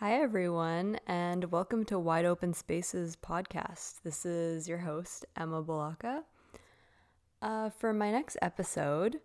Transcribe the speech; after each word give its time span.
Hi, 0.00 0.20
everyone, 0.20 0.98
and 1.06 1.52
welcome 1.52 1.84
to 1.84 2.00
Wide 2.00 2.24
Open 2.24 2.52
Spaces 2.52 3.16
podcast. 3.16 4.02
This 4.02 4.26
is 4.26 4.66
your 4.66 4.78
host, 4.78 5.24
Emma 5.36 5.62
Balaka. 5.62 6.24
Uh, 7.40 7.70
for 7.70 7.92
my 7.92 8.10
next 8.10 8.36
episode, 8.42 9.20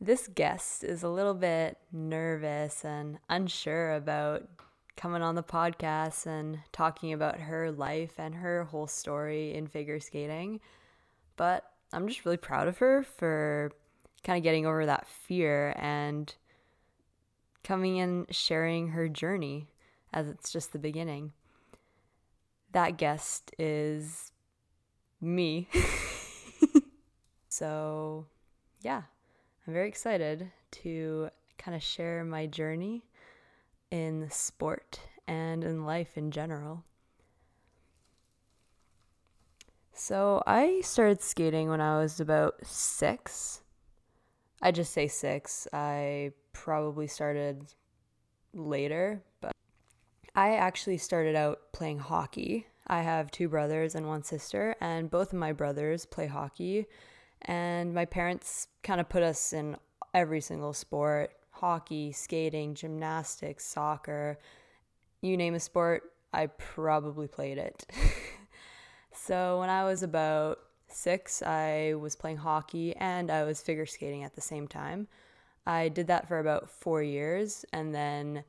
this 0.00 0.26
guest 0.26 0.82
is 0.82 1.04
a 1.04 1.08
little 1.08 1.34
bit 1.34 1.78
nervous 1.92 2.84
and 2.84 3.20
unsure 3.28 3.94
about 3.94 4.48
coming 4.96 5.22
on 5.22 5.36
the 5.36 5.44
podcast 5.44 6.26
and 6.26 6.58
talking 6.72 7.12
about 7.12 7.38
her 7.38 7.70
life 7.70 8.14
and 8.18 8.34
her 8.34 8.64
whole 8.64 8.88
story 8.88 9.54
in 9.54 9.68
figure 9.68 10.00
skating. 10.00 10.58
But 11.36 11.70
I'm 11.92 12.08
just 12.08 12.24
really 12.24 12.36
proud 12.36 12.66
of 12.66 12.78
her 12.78 13.04
for 13.04 13.70
kind 14.24 14.38
of 14.38 14.42
getting 14.42 14.66
over 14.66 14.86
that 14.86 15.06
fear 15.06 15.72
and 15.78 16.34
coming 17.62 17.98
in 17.98 18.26
sharing 18.30 18.88
her 18.88 19.08
journey 19.08 19.68
as 20.12 20.28
it's 20.28 20.52
just 20.52 20.72
the 20.72 20.78
beginning. 20.78 21.32
That 22.72 22.96
guest 22.96 23.52
is 23.58 24.32
me. 25.20 25.68
so, 27.48 28.26
yeah, 28.82 29.02
I'm 29.66 29.72
very 29.72 29.88
excited 29.88 30.50
to 30.70 31.30
kind 31.58 31.76
of 31.76 31.82
share 31.82 32.24
my 32.24 32.46
journey 32.46 33.04
in 33.90 34.28
sport 34.30 35.00
and 35.26 35.64
in 35.64 35.84
life 35.84 36.16
in 36.16 36.30
general. 36.30 36.84
So, 39.92 40.42
I 40.46 40.80
started 40.82 41.20
skating 41.20 41.68
when 41.68 41.80
I 41.80 41.98
was 41.98 42.20
about 42.20 42.54
six. 42.62 43.60
I 44.62 44.70
just 44.70 44.92
say 44.92 45.08
six. 45.08 45.68
I 45.72 46.32
probably 46.52 47.06
started 47.06 47.74
later, 48.54 49.22
I 50.34 50.54
actually 50.54 50.98
started 50.98 51.36
out 51.36 51.72
playing 51.72 51.98
hockey. 51.98 52.66
I 52.86 53.02
have 53.02 53.30
two 53.30 53.48
brothers 53.48 53.94
and 53.94 54.06
one 54.06 54.22
sister, 54.22 54.74
and 54.80 55.10
both 55.10 55.32
of 55.32 55.38
my 55.38 55.52
brothers 55.52 56.06
play 56.06 56.26
hockey. 56.26 56.86
And 57.42 57.94
my 57.94 58.04
parents 58.04 58.68
kind 58.82 59.00
of 59.00 59.08
put 59.08 59.22
us 59.22 59.52
in 59.52 59.76
every 60.14 60.40
single 60.40 60.72
sport 60.72 61.32
hockey, 61.52 62.10
skating, 62.10 62.74
gymnastics, 62.74 63.66
soccer 63.66 64.38
you 65.20 65.36
name 65.36 65.54
a 65.54 65.60
sport, 65.60 66.12
I 66.32 66.46
probably 66.46 67.28
played 67.28 67.58
it. 67.58 67.84
so 69.12 69.60
when 69.60 69.70
I 69.70 69.84
was 69.84 70.02
about 70.02 70.58
six, 70.88 71.42
I 71.42 71.94
was 71.94 72.16
playing 72.16 72.38
hockey 72.38 72.96
and 72.96 73.30
I 73.30 73.44
was 73.44 73.60
figure 73.60 73.86
skating 73.86 74.24
at 74.24 74.34
the 74.34 74.40
same 74.40 74.66
time. 74.66 75.08
I 75.66 75.88
did 75.88 76.06
that 76.06 76.26
for 76.26 76.38
about 76.38 76.70
four 76.70 77.02
years, 77.02 77.66
and 77.72 77.94
then 77.94 78.44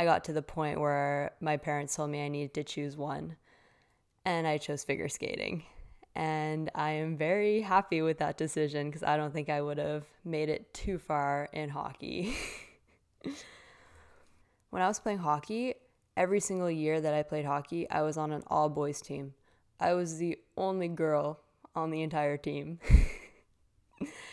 I 0.00 0.06
got 0.06 0.24
to 0.24 0.32
the 0.32 0.40
point 0.40 0.80
where 0.80 1.32
my 1.42 1.58
parents 1.58 1.94
told 1.94 2.08
me 2.08 2.24
I 2.24 2.28
needed 2.28 2.54
to 2.54 2.64
choose 2.64 2.96
one, 2.96 3.36
and 4.24 4.46
I 4.46 4.56
chose 4.56 4.82
figure 4.82 5.10
skating. 5.10 5.64
And 6.14 6.70
I 6.74 6.92
am 6.92 7.18
very 7.18 7.60
happy 7.60 8.00
with 8.00 8.16
that 8.16 8.38
decision 8.38 8.88
because 8.88 9.02
I 9.02 9.18
don't 9.18 9.30
think 9.30 9.50
I 9.50 9.60
would 9.60 9.76
have 9.76 10.04
made 10.24 10.48
it 10.48 10.72
too 10.72 10.96
far 10.96 11.50
in 11.52 11.68
hockey. 11.68 12.34
when 14.70 14.80
I 14.80 14.88
was 14.88 14.98
playing 14.98 15.18
hockey, 15.18 15.74
every 16.16 16.40
single 16.40 16.70
year 16.70 16.98
that 16.98 17.12
I 17.12 17.22
played 17.22 17.44
hockey, 17.44 17.86
I 17.90 18.00
was 18.00 18.16
on 18.16 18.32
an 18.32 18.42
all 18.46 18.70
boys 18.70 19.02
team. 19.02 19.34
I 19.78 19.92
was 19.92 20.16
the 20.16 20.38
only 20.56 20.88
girl 20.88 21.40
on 21.76 21.90
the 21.90 22.00
entire 22.00 22.38
team. 22.38 22.78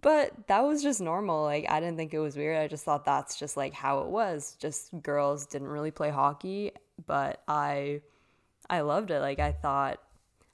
but 0.00 0.32
that 0.48 0.60
was 0.60 0.82
just 0.82 1.00
normal. 1.00 1.42
Like 1.42 1.66
I 1.68 1.80
didn't 1.80 1.96
think 1.96 2.14
it 2.14 2.18
was 2.18 2.36
weird. 2.36 2.56
I 2.56 2.68
just 2.68 2.84
thought 2.84 3.04
that's 3.04 3.38
just 3.38 3.56
like 3.56 3.72
how 3.72 4.00
it 4.00 4.08
was. 4.08 4.56
Just 4.58 4.90
girls 5.02 5.46
didn't 5.46 5.68
really 5.68 5.90
play 5.90 6.10
hockey, 6.10 6.72
but 7.06 7.42
I 7.48 8.00
I 8.68 8.80
loved 8.80 9.10
it. 9.10 9.20
Like 9.20 9.38
I 9.38 9.52
thought 9.52 10.00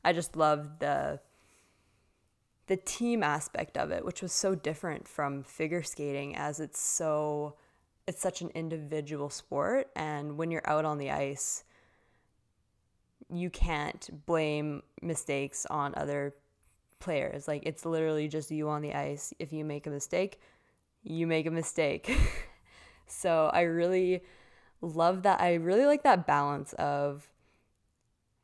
I 0.05 0.13
just 0.13 0.37
loved 0.37 0.81
the 0.81 1.21
the 2.67 2.77
team 2.77 3.23
aspect 3.23 3.79
of 3.79 3.91
it, 3.93 4.05
which 4.05 4.23
was 4.23 4.33
so 4.33 4.55
different 4.55 5.06
from 5.06 5.45
figure 5.45 5.83
skating 5.83 6.35
as 6.35 6.59
it's 6.59 6.81
so 6.81 7.55
it's 8.06 8.21
such 8.21 8.41
an 8.41 8.51
individual 8.55 9.31
sport 9.31 9.89
and 9.97 10.37
when 10.37 10.51
you're 10.51 10.69
out 10.69 10.85
on 10.85 10.99
the 10.99 11.11
ice 11.11 11.65
you 13.29 13.51
can't 13.51 14.09
blame 14.27 14.83
mistakes 15.03 15.67
on 15.67 15.93
other 15.97 16.35
players. 17.06 17.47
Like 17.47 17.62
it's 17.65 17.87
literally 17.87 18.27
just 18.27 18.50
you 18.50 18.69
on 18.69 18.83
the 18.83 18.93
ice. 18.93 19.33
If 19.39 19.53
you 19.53 19.65
make 19.65 19.87
a 19.87 19.91
mistake, 19.91 20.41
you 21.05 21.28
make 21.28 21.47
a 21.47 21.53
mistake. 21.53 22.11
so 23.06 23.49
I 23.53 23.62
really 23.62 24.25
love 24.81 25.22
that. 25.22 25.41
I 25.41 25.55
really 25.55 25.87
like 25.87 26.03
that 26.03 26.27
balance 26.27 26.72
of 26.72 27.31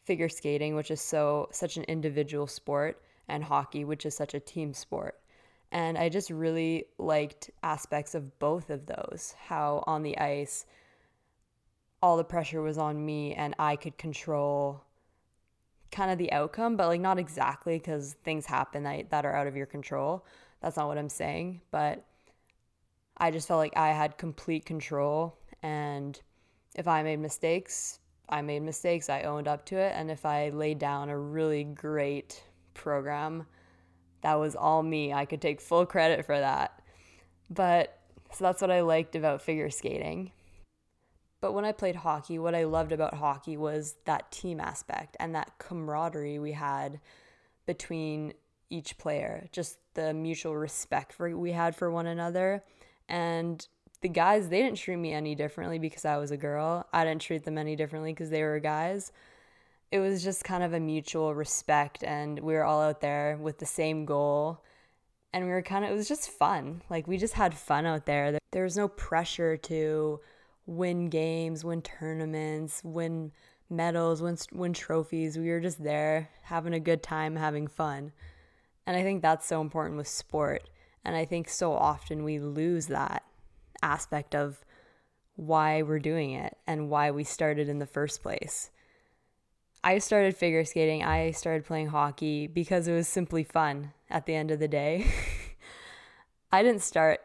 figure 0.05 0.29
skating, 0.29 0.77
which 0.77 0.93
is 0.93 1.01
so 1.01 1.49
such 1.51 1.77
an 1.77 1.83
individual 1.85 2.47
sport, 2.47 3.03
and 3.27 3.43
hockey, 3.43 3.85
which 3.85 4.07
is 4.07 4.17
such 4.17 4.33
a 4.33 4.41
team 4.41 4.73
sport. 4.73 5.19
And 5.73 5.99
I 5.99 6.09
just 6.09 6.31
really 6.31 6.85
liked 6.99 7.51
aspects 7.65 8.15
of 8.15 8.39
both 8.39 8.71
of 8.71 8.87
those. 8.87 9.35
How 9.49 9.83
on 9.89 10.05
the 10.05 10.17
ice, 10.19 10.67
all 12.01 12.17
the 12.17 12.33
pressure 12.35 12.63
was 12.63 12.79
on 12.79 13.05
me, 13.05 13.35
and 13.35 13.57
I 13.59 13.75
could 13.75 13.99
control 13.99 14.85
kind 15.93 16.11
of 16.11 16.19
the 16.19 16.33
outcome, 16.33 16.77
but 16.77 16.89
like 16.89 17.01
not 17.01 17.19
exactly 17.19 17.79
because 17.79 18.17
things 18.25 18.47
happen 18.47 18.83
that, 18.83 19.11
that 19.11 19.25
are 19.25 19.37
out 19.37 19.47
of 19.47 19.55
your 19.55 19.67
control. 19.67 20.25
That's 20.61 20.77
not 20.77 20.89
what 20.89 20.99
I'm 20.99 21.09
saying. 21.09 21.61
But 21.71 22.05
I 23.19 23.31
just 23.31 23.47
felt 23.47 23.59
like 23.59 23.77
I 23.77 23.93
had 23.93 24.19
complete 24.19 24.65
control. 24.65 25.39
And 25.63 26.19
if 26.75 26.89
I 26.89 27.03
made 27.03 27.21
mistakes, 27.21 28.01
I 28.29 28.41
made 28.43 28.63
mistakes. 28.63 29.11
I 29.11 29.23
owned 29.23 29.47
up 29.47 29.67
to 29.67 29.77
it. 29.77 29.93
And 29.95 30.11
if 30.11 30.25
I 30.25 30.49
laid 30.49 30.79
down 30.79 31.11
a 31.11 31.19
really 31.19 31.65
great 31.65 32.43
program, 32.75 33.47
that 34.23 34.35
was 34.35 34.57
all 34.57 34.83
me. 34.83 35.13
I 35.13 35.27
could 35.27 35.43
take 35.43 35.61
full 35.61 35.85
credit 35.85 36.25
for 36.25 36.39
that. 36.39 36.83
But 37.51 37.99
so 38.33 38.45
that's 38.45 38.63
what 38.63 38.71
I 38.71 38.81
liked 38.81 39.15
about 39.15 39.43
figure 39.43 39.69
skating. 39.69 40.33
But 41.43 41.55
when 41.55 41.65
I 41.65 41.73
played 41.73 41.97
hockey, 41.97 42.39
what 42.39 42.55
I 42.55 42.63
loved 42.63 42.93
about 42.93 43.15
hockey 43.15 43.57
was 43.57 43.97
that 44.05 44.31
team 44.31 44.61
aspect 44.61 45.17
and 45.19 45.35
that 45.35 45.59
camaraderie 45.59 46.39
we 46.39 46.53
had 46.53 47.01
between 47.67 48.33
each 48.71 48.97
player, 48.97 49.49
just 49.51 49.79
the 49.95 50.15
mutual 50.15 50.57
respect 50.57 51.13
for 51.13 51.37
we 51.37 51.51
had 51.51 51.75
for 51.75 51.91
one 51.91 52.07
another. 52.07 52.63
And 53.09 53.67
the 54.03 54.09
guys, 54.09 54.49
they 54.49 54.63
didn't 54.63 54.79
treat 54.79 54.97
me 54.97 55.13
any 55.13 55.35
differently 55.35 55.81
because 55.81 56.05
I 56.05 56.17
was 56.17 56.31
a 56.31 56.37
girl. 56.37 56.87
I 56.93 57.05
didn't 57.05 57.23
treat 57.23 57.45
them 57.45 57.59
any 57.59 57.75
differently 57.75 58.13
because 58.13 58.31
they 58.31 58.45
were 58.45 58.61
guys. 58.61 59.11
It 59.91 59.99
was 59.99 60.23
just 60.23 60.45
kind 60.45 60.63
of 60.63 60.73
a 60.73 60.81
mutual 60.81 61.35
respect 61.35 62.05
and 62.05 62.39
we 62.39 62.55
were 62.55 62.65
all 62.65 62.81
out 62.81 63.01
there 63.01 63.37
with 63.37 63.59
the 63.59 63.67
same 63.67 64.05
goal. 64.05 64.63
And 65.33 65.45
we 65.45 65.51
were 65.51 65.63
kind 65.63 65.85
of 65.85 65.91
it 65.91 65.95
was 65.95 66.09
just 66.09 66.31
fun. 66.31 66.83
Like 66.89 67.09
we 67.09 67.19
just 67.19 67.35
had 67.35 67.53
fun 67.53 67.85
out 67.85 68.07
there. 68.07 68.39
There 68.53 68.63
was 68.63 68.77
no 68.77 68.87
pressure 68.87 69.57
to 69.57 70.21
win 70.67 71.09
games, 71.09 71.65
win 71.65 71.83
tournaments, 71.83 72.83
win 72.85 73.33
medals, 73.69 74.23
win 74.23 74.37
win 74.53 74.73
trophies. 74.73 75.39
We 75.39 75.49
were 75.49 75.61
just 75.61 75.83
there 75.83 76.31
having 76.43 76.75
a 76.75 76.81
good 76.81 77.03
time, 77.03 77.37
having 77.37 77.67
fun. 77.67 78.13
And 78.87 78.97
I 78.97 79.03
think 79.03 79.23
that's 79.23 79.47
so 79.47 79.61
important 79.61 79.97
with 79.97 80.09
sport. 80.09 80.69
And 81.05 81.17
I 81.17 81.25
think 81.25 81.49
so 81.49 81.73
often 81.73 82.25
we 82.25 82.39
lose 82.39 82.87
that 82.89 83.25
aspect 83.83 84.35
of 84.35 84.65
why 85.35 85.83
we're 85.83 85.99
doing 85.99 86.33
it 86.33 86.57
and 86.67 86.91
why 86.91 87.11
we 87.11 87.25
started 87.25 87.69
in 87.69 87.79
the 87.79 87.87
first 87.87 88.23
place. 88.23 88.71
I 89.85 89.99
started 89.99 90.37
figure 90.37 90.65
skating, 90.65 91.03
I 91.03 91.33
started 91.33 91.65
playing 91.65 91.89
hockey 91.89 92.47
because 92.47 92.87
it 92.87 92.93
was 92.93 93.09
simply 93.09 93.43
fun 93.43 93.93
at 94.09 94.27
the 94.27 94.35
end 94.35 94.53
of 94.53 94.61
the 94.61 94.69
day. 94.69 95.07
I 96.53 96.63
didn't 96.63 96.83
start 96.83 97.21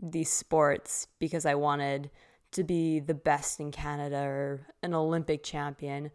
these 0.00 0.30
sports 0.30 1.08
because 1.18 1.44
I 1.46 1.56
wanted 1.56 2.10
to 2.56 2.64
be 2.64 3.00
the 3.00 3.14
best 3.14 3.60
in 3.60 3.70
Canada 3.70 4.18
or 4.18 4.66
an 4.82 4.94
Olympic 4.94 5.42
champion. 5.42 6.10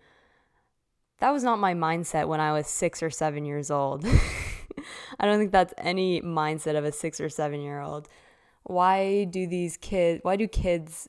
That 1.20 1.32
was 1.32 1.44
not 1.44 1.60
my 1.60 1.74
mindset 1.74 2.28
when 2.28 2.40
I 2.40 2.52
was 2.52 2.68
six 2.68 3.02
or 3.02 3.10
seven 3.10 3.46
years 3.46 3.72
old. 3.72 4.06
I 5.20 5.26
don't 5.26 5.40
think 5.40 5.52
that's 5.52 5.74
any 5.78 6.22
mindset 6.22 6.78
of 6.78 6.84
a 6.84 6.92
six 6.92 7.22
or 7.22 7.30
seven 7.30 7.62
year 7.62 7.80
old. 7.80 8.08
Why 8.64 9.26
do 9.26 9.48
these 9.48 9.78
kids, 9.78 10.20
why 10.24 10.36
do 10.36 10.48
kids 10.48 11.08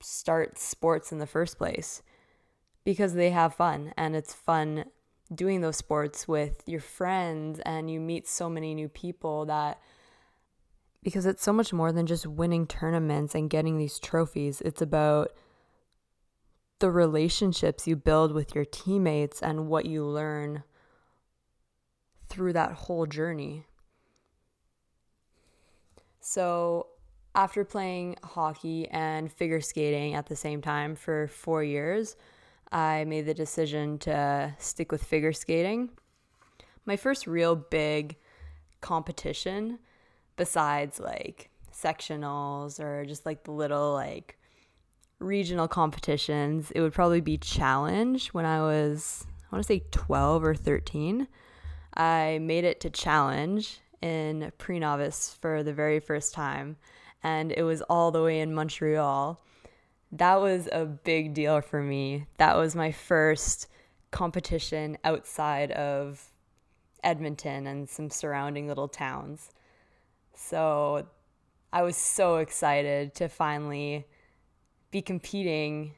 start 0.00 0.58
sports 0.58 1.12
in 1.12 1.18
the 1.18 1.26
first 1.26 1.58
place? 1.58 2.02
Because 2.84 3.14
they 3.14 3.30
have 3.30 3.54
fun 3.54 3.92
and 3.96 4.16
it's 4.16 4.34
fun 4.34 4.86
doing 5.34 5.60
those 5.60 5.76
sports 5.76 6.28
with 6.28 6.62
your 6.66 6.80
friends 6.80 7.60
and 7.64 7.90
you 7.90 8.00
meet 8.00 8.28
so 8.28 8.48
many 8.48 8.74
new 8.74 8.88
people 8.88 9.46
that 9.46 9.80
because 11.04 11.26
it's 11.26 11.44
so 11.44 11.52
much 11.52 11.72
more 11.72 11.92
than 11.92 12.06
just 12.06 12.26
winning 12.26 12.66
tournaments 12.66 13.34
and 13.34 13.50
getting 13.50 13.76
these 13.76 13.98
trophies. 13.98 14.62
It's 14.62 14.82
about 14.82 15.32
the 16.80 16.90
relationships 16.90 17.86
you 17.86 17.94
build 17.94 18.32
with 18.32 18.54
your 18.54 18.64
teammates 18.64 19.42
and 19.42 19.68
what 19.68 19.84
you 19.84 20.04
learn 20.04 20.64
through 22.28 22.54
that 22.54 22.72
whole 22.72 23.06
journey. 23.06 23.66
So, 26.20 26.86
after 27.34 27.64
playing 27.64 28.16
hockey 28.24 28.88
and 28.88 29.30
figure 29.30 29.60
skating 29.60 30.14
at 30.14 30.26
the 30.26 30.36
same 30.36 30.62
time 30.62 30.96
for 30.96 31.28
four 31.28 31.62
years, 31.62 32.16
I 32.72 33.04
made 33.04 33.26
the 33.26 33.34
decision 33.34 33.98
to 34.00 34.54
stick 34.58 34.90
with 34.90 35.04
figure 35.04 35.32
skating. 35.32 35.90
My 36.86 36.96
first 36.96 37.26
real 37.26 37.56
big 37.56 38.16
competition, 38.80 39.78
besides 40.36 41.00
like 41.00 41.50
sectionals 41.72 42.80
or 42.80 43.04
just 43.04 43.26
like 43.26 43.44
the 43.44 43.50
little 43.50 43.92
like 43.92 44.38
regional 45.18 45.68
competitions, 45.68 46.70
it 46.72 46.80
would 46.80 46.92
probably 46.92 47.20
be 47.20 47.38
challenge 47.38 48.28
when 48.28 48.44
I 48.44 48.60
was, 48.60 49.26
I 49.50 49.56
want 49.56 49.64
to 49.64 49.66
say 49.66 49.84
12 49.90 50.44
or 50.44 50.54
13. 50.54 51.28
I 51.96 52.38
made 52.42 52.64
it 52.64 52.80
to 52.80 52.90
challenge 52.90 53.80
in 54.02 54.52
pre 54.58 54.78
novice 54.78 55.36
for 55.40 55.62
the 55.62 55.72
very 55.72 56.00
first 56.00 56.34
time, 56.34 56.76
and 57.22 57.52
it 57.52 57.62
was 57.62 57.82
all 57.82 58.10
the 58.10 58.22
way 58.22 58.40
in 58.40 58.54
Montreal. 58.54 59.40
That 60.12 60.40
was 60.40 60.68
a 60.70 60.84
big 60.84 61.34
deal 61.34 61.60
for 61.60 61.82
me. 61.82 62.26
That 62.38 62.56
was 62.56 62.76
my 62.76 62.92
first 62.92 63.68
competition 64.10 64.98
outside 65.04 65.72
of 65.72 66.30
Edmonton 67.02 67.66
and 67.66 67.88
some 67.88 68.10
surrounding 68.10 68.68
little 68.68 68.88
towns. 68.88 69.50
So 70.34 71.06
I 71.72 71.82
was 71.82 71.96
so 71.96 72.36
excited 72.36 73.14
to 73.16 73.28
finally 73.28 74.06
be 74.90 75.02
competing 75.02 75.94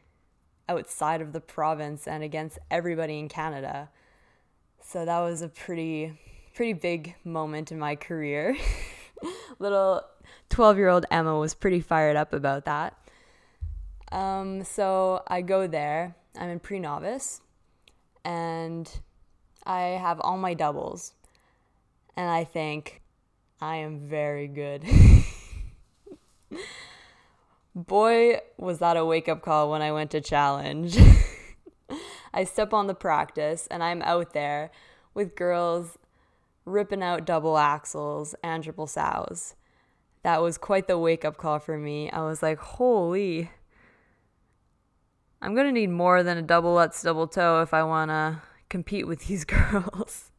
outside 0.69 1.21
of 1.21 1.33
the 1.33 1.41
province 1.41 2.09
and 2.09 2.23
against 2.23 2.59
everybody 2.71 3.19
in 3.19 3.29
Canada. 3.29 3.91
So 4.81 5.05
that 5.05 5.21
was 5.21 5.43
a 5.43 5.49
pretty 5.49 6.19
pretty 6.55 6.73
big 6.73 7.15
moment 7.23 7.71
in 7.71 7.79
my 7.79 7.95
career. 7.95 8.57
Little 9.59 10.03
12-year-old 10.49 11.05
Emma 11.11 11.39
was 11.39 11.53
pretty 11.53 11.81
fired 11.81 12.17
up 12.17 12.33
about 12.33 12.65
that. 12.65 12.97
Um, 14.11 14.65
so 14.65 15.23
I 15.27 15.43
go 15.43 15.67
there. 15.67 16.17
I'm 16.39 16.49
in 16.49 16.61
pre-novice 16.61 17.43
and 18.25 18.91
I 19.67 19.81
have 19.81 20.21
all 20.21 20.39
my 20.39 20.55
doubles. 20.55 21.13
And 22.17 22.31
I 22.31 22.45
think 22.45 23.03
I 23.61 23.77
am 23.77 24.01
very 24.01 24.49
good. 24.49 24.85
boy, 27.75 28.41
was 28.57 28.79
that 28.79 28.97
a 28.97 29.05
wake 29.05 29.29
up 29.29 29.43
call 29.43 29.71
when 29.71 29.83
I 29.83 29.93
went 29.93 30.11
to 30.13 30.21
challenge. 30.21 30.99
I 32.35 32.45
step 32.45 32.75
on 32.75 32.87
the 32.87 32.95
practice 32.95 33.67
and 33.71 33.83
I'm 33.83 34.03
out 34.03 34.33
there 34.33 34.71
with 35.15 35.37
girls 35.37 35.99
ripping 36.65 37.03
out 37.03 37.25
double 37.25 37.55
axels 37.55 38.35
and 38.43 38.63
triple 38.63 38.87
sows. 38.87 39.55
That 40.23 40.43
was 40.43 40.59
quite 40.59 40.89
the 40.89 40.99
wake 40.99 41.25
up 41.25 41.37
call 41.37 41.59
for 41.59 41.79
me. 41.79 42.11
I 42.11 42.23
was 42.23 42.43
like, 42.43 42.59
holy, 42.59 43.51
I'm 45.41 45.55
going 45.55 45.67
to 45.67 45.73
need 45.73 45.91
more 45.91 46.23
than 46.23 46.37
a 46.37 46.43
double 46.43 46.75
Lutz 46.75 47.03
double 47.03 47.27
toe 47.27 47.63
if 47.63 47.73
I 47.73 47.85
want 47.85 48.11
to 48.11 48.43
compete 48.69 49.07
with 49.07 49.27
these 49.27 49.45
girls. 49.47 50.33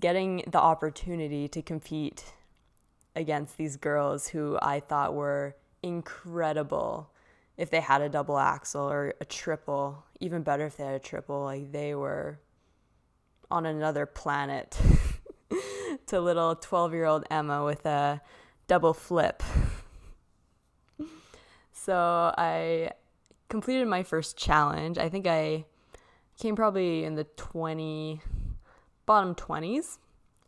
Getting 0.00 0.44
the 0.46 0.60
opportunity 0.60 1.48
to 1.48 1.62
compete 1.62 2.24
against 3.16 3.56
these 3.56 3.76
girls 3.76 4.28
who 4.28 4.58
I 4.62 4.80
thought 4.80 5.14
were 5.14 5.56
incredible 5.82 7.10
if 7.56 7.70
they 7.70 7.80
had 7.80 8.00
a 8.00 8.08
double 8.08 8.38
axel 8.38 8.88
or 8.88 9.14
a 9.20 9.24
triple. 9.24 10.04
Even 10.20 10.42
better 10.42 10.66
if 10.66 10.76
they 10.76 10.84
had 10.84 10.94
a 10.94 11.00
triple. 11.00 11.42
Like 11.42 11.72
they 11.72 11.94
were 11.94 12.38
on 13.50 13.66
another 13.66 14.06
planet 14.06 14.78
to 16.06 16.20
little 16.20 16.54
12 16.54 16.92
year 16.92 17.04
old 17.04 17.24
Emma 17.30 17.64
with 17.64 17.84
a 17.86 18.20
double 18.68 18.94
flip. 18.94 19.42
so 21.72 22.32
I 22.36 22.92
completed 23.48 23.88
my 23.88 24.02
first 24.02 24.36
challenge. 24.36 24.98
I 24.98 25.08
think 25.08 25.26
I 25.26 25.64
came 26.38 26.54
probably 26.54 27.04
in 27.04 27.14
the 27.14 27.24
20, 27.24 28.20
bottom 29.08 29.34
20s. 29.34 29.98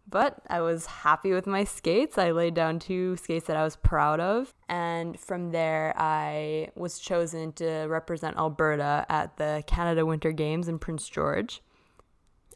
But 0.08 0.42
I 0.48 0.60
was 0.60 0.86
happy 0.86 1.32
with 1.32 1.46
my 1.46 1.64
skates. 1.64 2.18
I 2.18 2.32
laid 2.32 2.54
down 2.54 2.78
two 2.78 3.16
skates 3.16 3.46
that 3.46 3.56
I 3.56 3.64
was 3.64 3.76
proud 3.76 4.20
of. 4.20 4.52
And 4.68 5.18
from 5.18 5.52
there, 5.52 5.94
I 5.96 6.70
was 6.74 6.98
chosen 6.98 7.52
to 7.54 7.86
represent 7.88 8.36
Alberta 8.36 9.06
at 9.08 9.36
the 9.36 9.64
Canada 9.66 10.04
Winter 10.04 10.32
Games 10.32 10.68
in 10.68 10.78
Prince 10.78 11.08
George. 11.08 11.62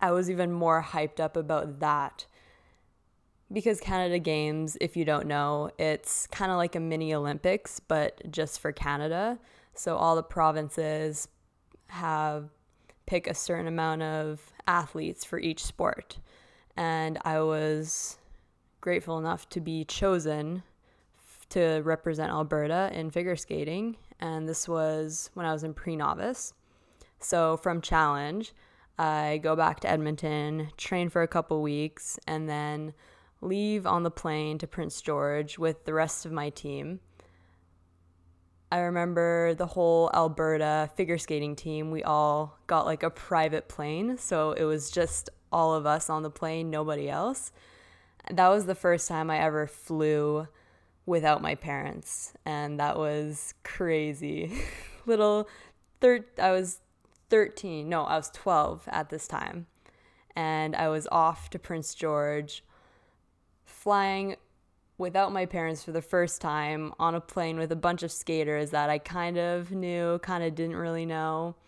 I 0.00 0.10
was 0.10 0.28
even 0.28 0.52
more 0.52 0.82
hyped 0.82 1.20
up 1.20 1.36
about 1.36 1.80
that 1.80 2.26
because 3.52 3.80
Canada 3.80 4.18
Games, 4.18 4.76
if 4.80 4.96
you 4.96 5.04
don't 5.04 5.26
know, 5.26 5.70
it's 5.78 6.26
kind 6.26 6.50
of 6.50 6.56
like 6.56 6.74
a 6.74 6.80
mini 6.80 7.14
Olympics, 7.14 7.78
but 7.78 8.20
just 8.30 8.58
for 8.58 8.72
Canada. 8.72 9.38
So 9.74 9.96
all 9.96 10.16
the 10.16 10.22
provinces 10.24 11.28
have 11.86 12.50
pick 13.06 13.26
a 13.26 13.34
certain 13.34 13.66
amount 13.66 14.02
of 14.02 14.40
athletes 14.66 15.24
for 15.24 15.38
each 15.38 15.64
sport 15.64 16.18
and 16.76 17.18
I 17.24 17.40
was 17.40 18.18
grateful 18.80 19.18
enough 19.18 19.48
to 19.50 19.60
be 19.60 19.84
chosen 19.84 20.62
to 21.50 21.80
represent 21.84 22.30
Alberta 22.30 22.90
in 22.92 23.10
figure 23.10 23.36
skating. 23.36 23.96
And 24.20 24.48
this 24.48 24.68
was 24.68 25.30
when 25.34 25.46
I 25.46 25.52
was 25.52 25.64
in 25.64 25.74
pre 25.74 25.96
novice. 25.96 26.52
So 27.20 27.56
from 27.56 27.80
Challenge, 27.80 28.52
I 28.98 29.40
go 29.42 29.56
back 29.56 29.80
to 29.80 29.90
Edmonton, 29.90 30.68
train 30.76 31.08
for 31.08 31.22
a 31.22 31.28
couple 31.28 31.62
weeks, 31.62 32.18
and 32.26 32.48
then 32.48 32.92
leave 33.40 33.86
on 33.86 34.02
the 34.02 34.10
plane 34.10 34.58
to 34.58 34.66
Prince 34.66 35.00
George 35.00 35.58
with 35.58 35.84
the 35.84 35.94
rest 35.94 36.26
of 36.26 36.32
my 36.32 36.50
team. 36.50 37.00
I 38.74 38.78
remember 38.78 39.54
the 39.54 39.66
whole 39.66 40.10
Alberta 40.12 40.90
figure 40.96 41.16
skating 41.16 41.54
team, 41.54 41.92
we 41.92 42.02
all 42.02 42.58
got 42.66 42.86
like 42.86 43.04
a 43.04 43.10
private 43.10 43.68
plane. 43.68 44.18
So 44.18 44.50
it 44.50 44.64
was 44.64 44.90
just 44.90 45.30
all 45.52 45.74
of 45.74 45.86
us 45.86 46.10
on 46.10 46.24
the 46.24 46.30
plane, 46.30 46.70
nobody 46.70 47.08
else. 47.08 47.52
That 48.28 48.48
was 48.48 48.66
the 48.66 48.74
first 48.74 49.06
time 49.06 49.30
I 49.30 49.38
ever 49.38 49.68
flew 49.68 50.48
without 51.06 51.40
my 51.40 51.54
parents, 51.54 52.32
and 52.44 52.80
that 52.80 52.98
was 52.98 53.54
crazy. 53.62 54.50
Little 55.06 55.48
thir- 56.00 56.26
I 56.42 56.50
was 56.50 56.80
13, 57.30 57.88
no, 57.88 58.02
I 58.02 58.16
was 58.16 58.28
12 58.30 58.88
at 58.90 59.08
this 59.08 59.28
time. 59.28 59.68
And 60.34 60.74
I 60.74 60.88
was 60.88 61.06
off 61.12 61.48
to 61.50 61.60
Prince 61.60 61.94
George 61.94 62.64
flying 63.64 64.34
without 64.98 65.32
my 65.32 65.46
parents 65.46 65.82
for 65.82 65.92
the 65.92 66.02
first 66.02 66.40
time 66.40 66.92
on 66.98 67.14
a 67.14 67.20
plane 67.20 67.58
with 67.58 67.72
a 67.72 67.76
bunch 67.76 68.02
of 68.02 68.12
skaters 68.12 68.70
that 68.70 68.90
I 68.90 68.98
kind 68.98 69.38
of 69.38 69.72
knew, 69.72 70.18
kind 70.20 70.44
of 70.44 70.54
didn't 70.54 70.76
really 70.76 71.06
know. 71.06 71.56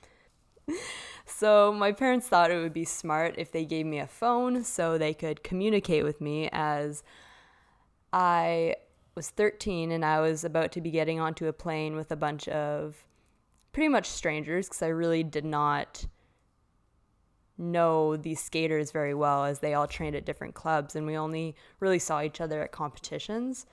So 1.29 1.73
my 1.73 1.91
parents 1.91 2.29
thought 2.29 2.53
it 2.53 2.59
would 2.59 2.73
be 2.73 2.85
smart 2.85 3.35
if 3.37 3.51
they 3.51 3.65
gave 3.65 3.85
me 3.85 3.99
a 3.99 4.07
phone 4.07 4.63
so 4.63 4.97
they 4.97 5.13
could 5.13 5.43
communicate 5.43 6.05
with 6.05 6.21
me 6.21 6.49
as 6.53 7.03
I 8.13 8.77
was 9.17 9.31
13 9.31 9.91
and 9.91 10.05
I 10.05 10.21
was 10.21 10.45
about 10.45 10.71
to 10.73 10.81
be 10.81 10.93
getting 10.93 11.19
onto 11.19 11.49
a 11.49 11.53
plane 11.53 11.97
with 11.97 12.13
a 12.13 12.17
bunch 12.17 12.47
of 12.49 13.05
pretty 13.73 13.89
much 13.89 14.07
strangers 14.07 14.69
because 14.69 14.83
I 14.83 14.89
really 14.89 15.25
did 15.25 15.45
not 15.45 16.07
know 17.59 18.17
these 18.17 18.41
skaters 18.41 18.91
very 18.91 19.15
well 19.15 19.45
as 19.45 19.61
they 19.61 19.75
all 19.75 19.87
trained 19.87 20.15
at 20.15 20.27
different 20.27 20.55
clubs 20.55 20.95
and 20.95 21.07
we 21.07 21.17
only 21.17 21.57
really 21.81 21.99
saw 21.99 22.23
each 22.23 22.41
other 22.41 22.63
at 22.63 22.73
competitions. 22.73 23.67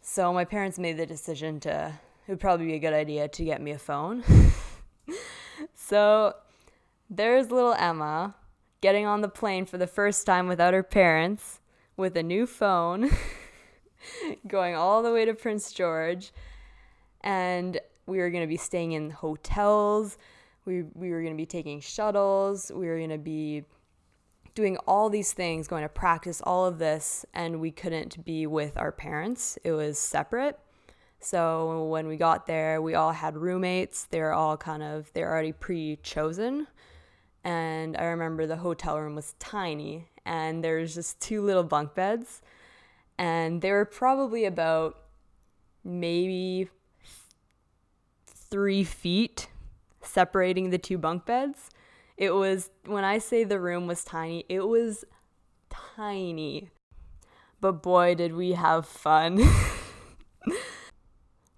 So 0.00 0.32
my 0.32 0.44
parents 0.44 0.78
made 0.78 0.96
the 0.96 1.06
decision 1.06 1.60
to 1.60 1.92
it 2.26 2.34
would 2.34 2.40
probably 2.40 2.66
be 2.66 2.74
a 2.74 2.78
good 2.78 2.92
idea 2.92 3.26
to 3.26 3.44
get 3.44 3.60
me 3.60 3.72
a 3.72 3.78
phone. 3.78 4.22
so 5.74 6.34
there's 7.08 7.50
little 7.50 7.72
Emma 7.72 8.36
getting 8.80 9.04
on 9.04 9.20
the 9.20 9.28
plane 9.28 9.66
for 9.66 9.78
the 9.78 9.86
first 9.86 10.26
time 10.26 10.46
without 10.46 10.72
her 10.72 10.82
parents 10.82 11.60
with 11.96 12.16
a 12.16 12.22
new 12.22 12.46
phone, 12.46 13.10
going 14.46 14.76
all 14.76 15.02
the 15.02 15.12
way 15.12 15.24
to 15.24 15.34
Prince 15.34 15.72
George. 15.72 16.32
And 17.20 17.80
we 18.06 18.18
were 18.18 18.30
going 18.30 18.44
to 18.44 18.48
be 18.48 18.56
staying 18.56 18.92
in 18.92 19.10
hotels. 19.10 20.16
We, 20.64 20.82
we 20.94 21.10
were 21.10 21.22
going 21.22 21.32
to 21.32 21.36
be 21.36 21.46
taking 21.46 21.80
shuttles. 21.80 22.70
We 22.74 22.86
were 22.86 22.98
going 22.98 23.10
to 23.10 23.18
be 23.18 23.64
doing 24.54 24.76
all 24.86 25.08
these 25.08 25.32
things, 25.32 25.68
going 25.68 25.82
to 25.82 25.88
practice 25.88 26.40
all 26.42 26.66
of 26.66 26.78
this, 26.78 27.24
and 27.32 27.60
we 27.60 27.70
couldn't 27.70 28.24
be 28.24 28.46
with 28.46 28.76
our 28.76 28.92
parents. 28.92 29.58
It 29.64 29.72
was 29.72 29.98
separate. 29.98 30.58
So 31.20 31.86
when 31.86 32.08
we 32.08 32.16
got 32.16 32.46
there, 32.46 32.80
we 32.80 32.94
all 32.94 33.12
had 33.12 33.36
roommates. 33.36 34.04
They 34.04 34.20
were 34.20 34.32
all 34.32 34.56
kind 34.56 34.82
of, 34.82 35.12
they're 35.12 35.30
already 35.30 35.52
pre 35.52 35.96
chosen 36.02 36.66
and 37.44 37.96
I 37.96 38.04
remember 38.04 38.46
the 38.46 38.56
hotel 38.56 38.98
room 38.98 39.14
was 39.14 39.34
tiny 39.38 40.08
and 40.24 40.62
there 40.62 40.78
was 40.78 40.94
just 40.94 41.20
two 41.20 41.42
little 41.42 41.62
bunk 41.62 41.94
beds 41.94 42.42
and 43.18 43.62
they 43.62 43.72
were 43.72 43.84
probably 43.84 44.44
about 44.44 44.98
maybe 45.82 46.68
three 48.26 48.84
feet 48.84 49.48
separating 50.02 50.70
the 50.70 50.78
two 50.78 50.98
bunk 50.98 51.26
beds. 51.26 51.70
It 52.16 52.34
was, 52.34 52.70
when 52.84 53.04
I 53.04 53.18
say 53.18 53.44
the 53.44 53.60
room 53.60 53.86
was 53.86 54.04
tiny, 54.04 54.44
it 54.48 54.66
was 54.66 55.04
tiny. 55.68 56.70
But 57.60 57.82
boy, 57.82 58.14
did 58.14 58.34
we 58.34 58.52
have 58.52 58.86
fun. 58.86 59.42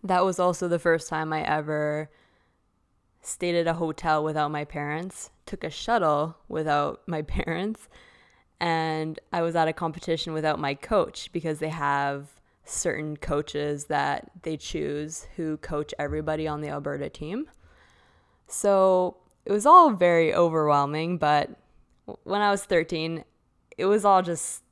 That 0.05 0.25
was 0.25 0.41
also 0.41 0.67
the 0.67 0.81
first 0.81 1.09
time 1.09 1.33
I 1.33 1.43
ever 1.43 2.11
stayed 3.21 3.55
at 3.55 3.69
a 3.69 3.75
hotel 3.75 4.25
without 4.25 4.51
my 4.51 4.65
parents, 4.65 5.31
took 5.47 5.63
a 5.63 5.71
shuttle 5.71 6.37
without 6.49 7.03
my 7.07 7.23
parents, 7.23 7.89
and 8.59 9.19
I 9.33 9.43
was 9.43 9.55
at 9.55 9.69
a 9.69 9.73
competition 9.73 10.33
without 10.33 10.59
my 10.59 10.75
coach 10.75 11.31
because 11.33 11.61
they 11.61 11.69
have 11.69 12.41
certain 12.65 13.17
coaches 13.17 13.87
that 13.87 14.31
they 14.43 14.57
choose 14.57 15.27
who 15.37 15.57
coach 15.59 15.95
everybody 15.99 16.47
on 16.49 16.61
the 16.61 16.69
Alberta 16.69 17.09
team. 17.09 17.49
So 18.53 19.17
it 19.45 19.53
was 19.53 19.67
all 19.67 19.91
very 19.91 20.35
overwhelming, 20.35 21.19
but 21.19 21.51
when 22.25 22.43
I 22.43 22.51
was 22.51 22.65
13, 22.65 23.25
it 23.79 23.87
was 23.87 24.05
all 24.05 24.23
just 24.23 24.63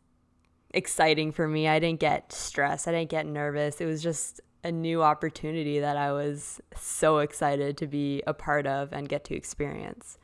exciting 0.73 1.33
for 1.33 1.49
me. 1.49 1.67
I 1.67 1.79
didn't 1.79 2.01
get 2.01 2.33
stressed, 2.33 2.87
I 2.87 2.93
didn't 2.93 3.11
get 3.11 3.27
nervous. 3.27 3.81
It 3.81 3.87
was 3.87 4.03
just 4.03 4.41
a 4.63 4.71
new 4.71 5.03
opportunity 5.03 5.81
that 5.81 5.97
I 5.97 6.13
was 6.13 6.61
so 6.77 7.19
excited 7.19 7.79
to 7.79 7.87
be 7.87 8.23
a 8.27 8.35
part 8.35 8.67
of 8.67 8.93
and 8.93 9.09
get 9.09 9.25
to 9.25 9.35
experience. 9.35 10.19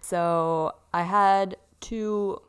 So 0.00 0.74
I 0.94 1.02
had 1.02 1.56
two 1.80 2.40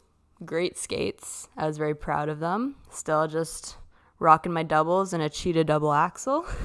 great 0.45 0.77
skates. 0.77 1.49
I 1.57 1.67
was 1.67 1.77
very 1.77 1.95
proud 1.95 2.29
of 2.29 2.39
them. 2.39 2.75
Still 2.89 3.27
just 3.27 3.75
rocking 4.19 4.53
my 4.53 4.63
doubles 4.63 5.11
and 5.11 5.21
a 5.21 5.29
cheetah 5.29 5.65
double 5.65 5.91
axel. 5.91 6.45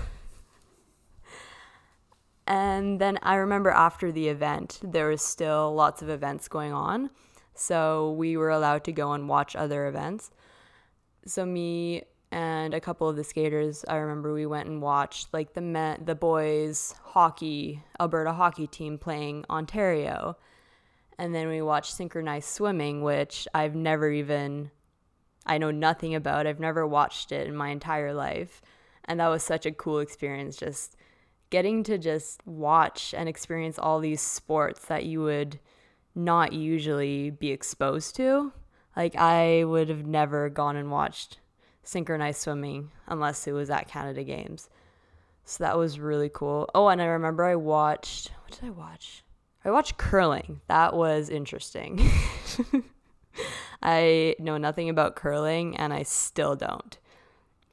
and 2.49 2.99
then 2.99 3.19
I 3.23 3.35
remember 3.35 3.69
after 3.71 4.11
the 4.11 4.29
event, 4.29 4.81
there 4.83 5.09
was 5.09 5.21
still 5.21 5.75
lots 5.75 6.01
of 6.01 6.09
events 6.09 6.49
going 6.49 6.73
on. 6.73 7.11
So 7.55 8.13
we 8.13 8.39
were 8.39 8.49
allowed 8.49 8.85
to 8.85 8.93
go 8.93 9.13
and 9.13 9.29
watch 9.29 9.55
other 9.55 9.87
events. 9.87 10.31
So 11.27 11.45
me 11.45 12.05
and 12.33 12.73
a 12.73 12.81
couple 12.81 13.07
of 13.07 13.17
the 13.17 13.25
skaters, 13.25 13.85
I 13.87 13.97
remember 13.97 14.33
we 14.33 14.47
went 14.47 14.67
and 14.67 14.81
watched 14.81 15.35
like 15.35 15.53
the 15.53 15.61
men, 15.61 16.03
the 16.07 16.15
boys 16.15 16.95
hockey, 17.03 17.83
Alberta 18.01 18.33
hockey 18.33 18.67
team 18.67 18.97
playing 18.97 19.45
Ontario. 19.51 20.39
And 21.19 21.35
then 21.35 21.49
we 21.49 21.61
watched 21.61 21.93
synchronized 21.93 22.49
swimming, 22.49 23.03
which 23.03 23.47
I've 23.53 23.75
never 23.75 24.11
even 24.11 24.71
I 25.45 25.59
know 25.59 25.71
nothing 25.71 26.15
about. 26.15 26.47
I've 26.47 26.61
never 26.61 26.87
watched 26.87 27.31
it 27.31 27.47
in 27.47 27.55
my 27.55 27.69
entire 27.69 28.15
life. 28.15 28.63
And 29.05 29.21
that 29.21 29.29
was 29.29 29.43
such 29.43 29.67
a 29.67 29.73
cool 29.73 29.99
experience 29.99 30.57
just 30.57 30.97
getting 31.51 31.83
to 31.85 31.99
just 31.99 32.47
watch 32.47 33.15
and 33.17 33.29
experience 33.29 33.79
all 33.79 34.01
these 34.01 34.21
sports 34.21 34.87
that 34.87 35.05
you 35.05 35.23
would 35.23 35.59
not 36.15 36.53
usually 36.53 37.31
be 37.31 37.51
exposed 37.51 38.17
to. 38.17 38.53
Like 38.97 39.17
I 39.17 39.65
would 39.65 39.89
have 39.89 40.07
never 40.07 40.49
gone 40.49 40.77
and 40.77 40.91
watched 40.91 41.39
synchronized 41.83 42.41
swimming 42.41 42.91
unless 43.07 43.47
it 43.47 43.53
was 43.53 43.71
at 43.71 43.89
Canada 43.89 44.25
Games. 44.25 44.69
So 45.45 45.65
that 45.65 45.79
was 45.79 45.99
really 45.99 46.29
cool. 46.29 46.69
Oh, 46.75 46.89
and 46.89 47.01
I 47.01 47.07
remember 47.07 47.45
I 47.45 47.57
watched 47.57 48.31
what 48.43 48.59
did 48.59 48.67
I 48.67 48.71
watch? 48.71 49.25
I 49.65 49.71
watched 49.71 49.97
curling. 49.97 50.61
That 50.69 50.95
was 50.95 51.31
interesting. 51.31 52.11
I 53.83 54.35
know 54.39 54.59
nothing 54.59 54.89
about 54.89 55.17
curling 55.17 55.77
and 55.77 55.93
I 55.93 56.03
still 56.03 56.57
don't. 56.57 56.99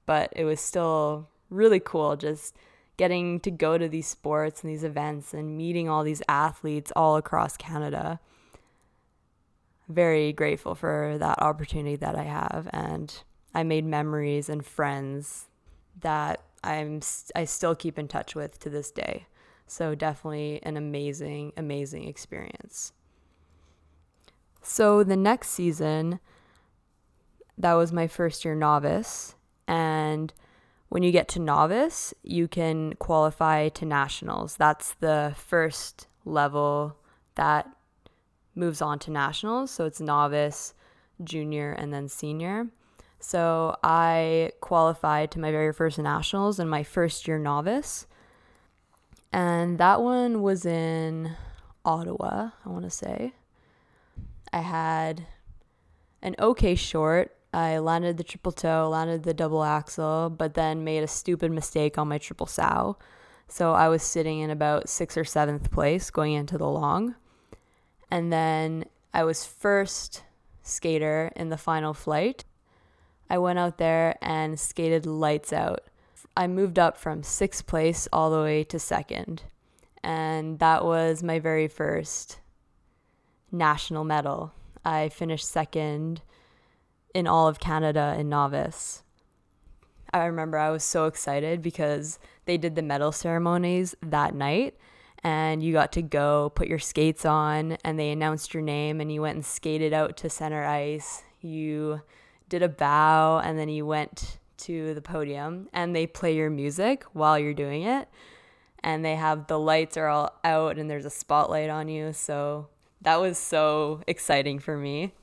But 0.05 0.31
it 0.35 0.45
was 0.45 0.61
still 0.61 1.27
really 1.49 1.79
cool 1.79 2.15
just 2.15 2.55
getting 2.97 3.39
to 3.41 3.51
go 3.51 3.77
to 3.77 3.89
these 3.89 4.07
sports 4.07 4.63
and 4.63 4.71
these 4.71 4.83
events 4.83 5.33
and 5.33 5.57
meeting 5.57 5.89
all 5.89 6.03
these 6.03 6.21
athletes 6.27 6.91
all 6.95 7.17
across 7.17 7.57
Canada. 7.57 8.19
Very 9.89 10.33
grateful 10.33 10.75
for 10.75 11.17
that 11.19 11.41
opportunity 11.41 11.95
that 11.97 12.15
I 12.15 12.23
have 12.23 12.67
and 12.71 13.23
I 13.53 13.63
made 13.63 13.85
memories 13.85 14.49
and 14.49 14.65
friends 14.65 15.45
that 16.01 16.41
I'm 16.63 17.01
I 17.35 17.45
still 17.45 17.75
keep 17.75 17.99
in 17.99 18.07
touch 18.07 18.35
with 18.35 18.59
to 18.59 18.69
this 18.69 18.91
day. 18.91 19.27
So 19.67 19.95
definitely 19.95 20.59
an 20.63 20.77
amazing 20.77 21.53
amazing 21.55 22.07
experience. 22.07 22.91
So 24.61 25.03
the 25.03 25.15
next 25.15 25.49
season, 25.49 26.19
that 27.57 27.73
was 27.73 27.91
my 27.91 28.07
first 28.07 28.43
year 28.43 28.55
novice. 28.55 29.35
And 29.67 30.33
when 30.89 31.03
you 31.03 31.11
get 31.11 31.27
to 31.29 31.39
novice, 31.39 32.13
you 32.23 32.47
can 32.47 32.93
qualify 32.93 33.69
to 33.69 33.85
nationals. 33.85 34.55
That's 34.55 34.93
the 34.93 35.33
first 35.35 36.07
level 36.23 36.95
that 37.35 37.67
moves 38.55 38.81
on 38.81 38.99
to 38.99 39.11
nationals. 39.11 39.71
So 39.71 39.85
it's 39.85 39.99
novice, 39.99 40.73
junior, 41.23 41.71
and 41.71 41.93
then 41.93 42.07
senior. 42.07 42.67
So 43.19 43.75
I 43.83 44.51
qualified 44.61 45.31
to 45.31 45.39
my 45.39 45.51
very 45.51 45.73
first 45.73 45.97
nationals 45.97 46.59
in 46.59 46.69
my 46.69 46.83
first 46.83 47.27
year 47.27 47.39
novice. 47.39 48.07
And 49.33 49.77
that 49.79 50.01
one 50.01 50.41
was 50.41 50.65
in 50.65 51.35
Ottawa, 51.83 52.51
I 52.65 52.69
want 52.69 52.83
to 52.83 52.89
say. 52.89 53.33
I 54.53 54.59
had 54.59 55.25
an 56.21 56.35
okay 56.39 56.75
short. 56.75 57.35
I 57.55 57.77
landed 57.77 58.17
the 58.17 58.23
triple 58.25 58.51
toe, 58.51 58.89
landed 58.91 59.23
the 59.23 59.33
double 59.33 59.63
axel, 59.63 60.29
but 60.29 60.55
then 60.55 60.83
made 60.83 61.03
a 61.03 61.07
stupid 61.07 61.53
mistake 61.53 61.97
on 61.97 62.09
my 62.09 62.17
triple 62.17 62.47
sow. 62.47 62.97
So 63.47 63.71
I 63.71 63.87
was 63.87 64.03
sitting 64.03 64.39
in 64.41 64.49
about 64.49 64.89
sixth 64.89 65.17
or 65.17 65.23
seventh 65.23 65.71
place 65.71 66.09
going 66.09 66.33
into 66.33 66.57
the 66.57 66.67
long. 66.67 67.15
And 68.11 68.33
then 68.33 68.83
I 69.13 69.23
was 69.23 69.45
first 69.45 70.23
skater 70.63 71.31
in 71.33 71.47
the 71.47 71.57
final 71.57 71.93
flight. 71.93 72.43
I 73.29 73.37
went 73.37 73.57
out 73.57 73.77
there 73.77 74.17
and 74.21 74.59
skated 74.59 75.05
lights 75.05 75.53
out. 75.53 75.79
I 76.35 76.47
moved 76.47 76.77
up 76.77 76.97
from 76.97 77.23
sixth 77.23 77.65
place 77.67 78.05
all 78.11 78.31
the 78.31 78.43
way 78.43 78.65
to 78.65 78.79
second. 78.79 79.43
And 80.03 80.59
that 80.59 80.83
was 80.83 81.23
my 81.23 81.39
very 81.39 81.69
first 81.69 82.39
national 83.49 84.03
medal. 84.03 84.51
I 84.83 85.07
finished 85.07 85.47
second 85.47 86.21
in 87.15 87.25
all 87.27 87.47
of 87.47 87.59
Canada 87.59 88.13
in 88.19 88.27
novice. 88.27 89.01
I 90.13 90.25
remember 90.25 90.57
I 90.57 90.69
was 90.69 90.83
so 90.83 91.05
excited 91.05 91.61
because 91.61 92.19
they 92.43 92.57
did 92.57 92.75
the 92.75 92.81
medal 92.81 93.13
ceremonies 93.13 93.95
that 94.03 94.35
night 94.35 94.75
and 95.23 95.63
you 95.63 95.71
got 95.71 95.93
to 95.93 96.01
go 96.01 96.51
put 96.53 96.67
your 96.67 96.77
skates 96.77 97.25
on 97.25 97.77
and 97.85 97.97
they 97.97 98.11
announced 98.11 98.53
your 98.53 98.61
name 98.61 98.99
and 98.99 99.11
you 99.11 99.21
went 99.21 99.35
and 99.35 99.45
skated 99.45 99.93
out 99.93 100.17
to 100.17 100.29
center 100.29 100.65
ice. 100.65 101.23
You 101.39 102.01
did 102.49 102.61
a 102.61 102.69
bow 102.69 103.39
and 103.39 103.57
then 103.57 103.69
you 103.69 103.85
went 103.85 104.39
to 104.57 104.93
the 104.93 105.01
podium 105.01 105.69
and 105.71 105.95
they 105.95 106.05
play 106.05 106.35
your 106.35 106.49
music 106.49 107.05
while 107.13 107.39
you're 107.39 107.53
doing 107.53 107.83
it 107.83 108.09
and 108.83 109.05
they 109.05 109.15
have 109.15 109.47
the 109.47 109.57
lights 109.57 109.95
are 109.95 110.07
all 110.07 110.37
out 110.43 110.77
and 110.77 110.89
there's 110.89 111.05
a 111.05 111.09
spotlight 111.09 111.69
on 111.69 111.87
you 111.87 112.11
so 112.11 112.67
that 113.01 113.21
was 113.21 113.37
so 113.37 114.01
exciting 114.05 114.59
for 114.59 114.77
me. 114.77 115.13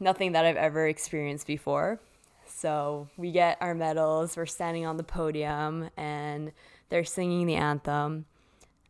Nothing 0.00 0.32
that 0.32 0.44
I've 0.44 0.56
ever 0.56 0.88
experienced 0.88 1.46
before. 1.46 2.00
So 2.46 3.08
we 3.16 3.30
get 3.30 3.58
our 3.60 3.74
medals, 3.74 4.36
we're 4.36 4.46
standing 4.46 4.84
on 4.86 4.96
the 4.96 5.04
podium, 5.04 5.90
and 5.96 6.52
they're 6.88 7.04
singing 7.04 7.46
the 7.46 7.54
anthem. 7.54 8.24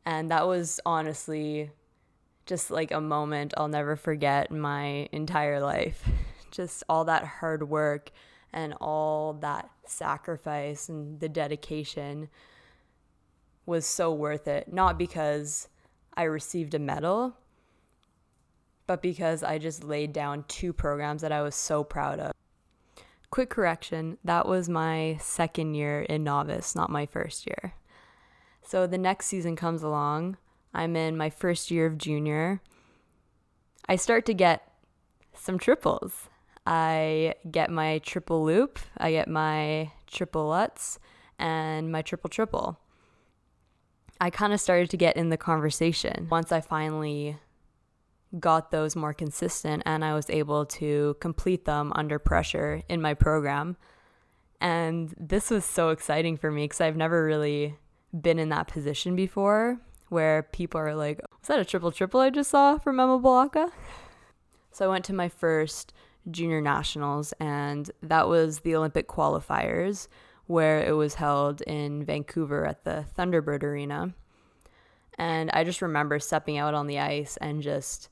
And 0.07 0.31
that 0.31 0.47
was 0.47 0.81
honestly 0.87 1.71
just 2.47 2.71
like 2.71 2.91
a 2.91 3.01
moment 3.01 3.55
I'll 3.57 3.69
never 3.69 3.95
forget 3.97 4.51
in 4.51 4.61
my 4.61 5.09
entire 5.13 5.61
life. 5.61 6.09
Just 6.51 6.83
all 6.89 7.05
that 7.05 7.25
hard 7.25 7.69
work 7.69 8.11
and 8.53 8.75
all 8.81 9.35
that 9.35 9.71
sacrifice 9.87 10.89
and 10.89 11.21
the 11.21 11.29
dedication 11.29 12.29
was 13.67 13.87
so 13.87 14.13
worth 14.13 14.49
it. 14.49 14.73
Not 14.73 14.99
because 14.99 15.69
I 16.17 16.25
received 16.25 16.75
a 16.75 16.81
medal, 16.81 17.37
but 18.91 19.03
because 19.03 19.45
I 19.45 19.59
just 19.59 19.85
laid 19.85 20.13
down 20.13 20.45
two 20.49 20.73
programs 20.73 21.23
that 21.23 21.31
I 21.31 21.43
was 21.43 21.55
so 21.55 21.85
proud 21.85 22.19
of. 22.19 22.33
Quick 23.31 23.49
correction 23.49 24.19
that 24.25 24.49
was 24.49 24.69
my 24.69 25.17
second 25.21 25.75
year 25.77 26.03
in 26.03 26.25
novice, 26.25 26.75
not 26.75 26.91
my 26.91 27.07
first 27.07 27.47
year. 27.47 27.75
So 28.65 28.89
the 28.89 28.99
next 28.99 29.27
season 29.27 29.55
comes 29.55 29.85
along. 29.85 30.39
I'm 30.75 30.97
in 30.97 31.17
my 31.17 31.31
first 31.31 31.71
year 31.71 31.87
of 31.87 31.99
junior. 31.99 32.63
I 33.89 33.95
start 33.95 34.27
to 34.27 34.35
get 34.35 34.69
some 35.35 35.57
triples. 35.57 36.29
I 36.67 37.37
get 37.49 37.71
my 37.71 37.99
triple 37.99 38.45
loop, 38.45 38.81
I 38.99 39.13
get 39.13 39.29
my 39.29 39.93
triple 40.09 40.49
lutz, 40.49 40.99
and 41.39 41.93
my 41.93 42.03
triple 42.03 42.29
triple. 42.29 42.81
I 44.21 44.31
kind 44.31 44.53
of 44.53 44.61
started 44.61 44.91
to 44.91 44.97
get 44.97 45.17
in 45.17 45.29
the 45.29 45.37
conversation 45.37 46.27
once 46.29 46.51
I 46.51 46.61
finally 46.61 47.37
got 48.39 48.71
those 48.71 48.95
more 48.95 49.13
consistent 49.13 49.83
and 49.87 50.05
I 50.05 50.15
was 50.15 50.31
able 50.31 50.65
to 50.67 51.17
complete 51.21 51.65
them 51.65 51.93
under 51.97 52.19
pressure 52.19 52.83
in 52.89 53.03
my 53.03 53.15
program. 53.15 53.77
And 54.61 55.15
this 55.19 55.51
was 55.51 55.65
so 55.65 55.89
exciting 55.89 56.37
for 56.37 56.51
me 56.51 56.65
because 56.65 56.81
I've 56.81 56.97
never 56.97 57.25
really 57.25 57.77
been 58.19 58.39
in 58.39 58.51
that 58.51 58.69
position 58.69 59.17
before 59.17 59.81
where 60.11 60.43
people 60.43 60.81
are 60.81 60.95
like, 60.95 61.21
was 61.41 61.49
that 61.49 61.59
a 61.59 61.65
triple 61.65 61.93
triple 61.93 62.21
I 62.21 62.31
just 62.31 62.51
saw 62.51 62.79
from 62.79 63.01
Emma 63.01 63.19
Balaka? 63.19 63.71
So 64.73 64.85
I 64.85 64.89
went 64.89 65.05
to 65.07 65.13
my 65.15 65.29
first 65.29 65.93
junior 66.31 66.61
nationals, 66.61 67.33
and 67.41 67.91
that 68.03 68.29
was 68.29 68.61
the 68.61 68.77
Olympic 68.77 69.09
qualifiers 69.09 70.09
where 70.47 70.83
it 70.83 70.93
was 70.93 71.15
held 71.15 71.63
in 71.63 72.05
Vancouver 72.05 72.67
at 72.67 72.85
the 72.85 73.05
Thunderbird 73.17 73.63
Arena. 73.63 74.15
And 75.17 75.51
I 75.53 75.65
just 75.65 75.83
remember 75.83 76.19
stepping 76.19 76.59
out 76.59 76.75
on 76.75 76.87
the 76.87 76.99
ice 76.99 77.37
and 77.41 77.63
just 77.63 78.09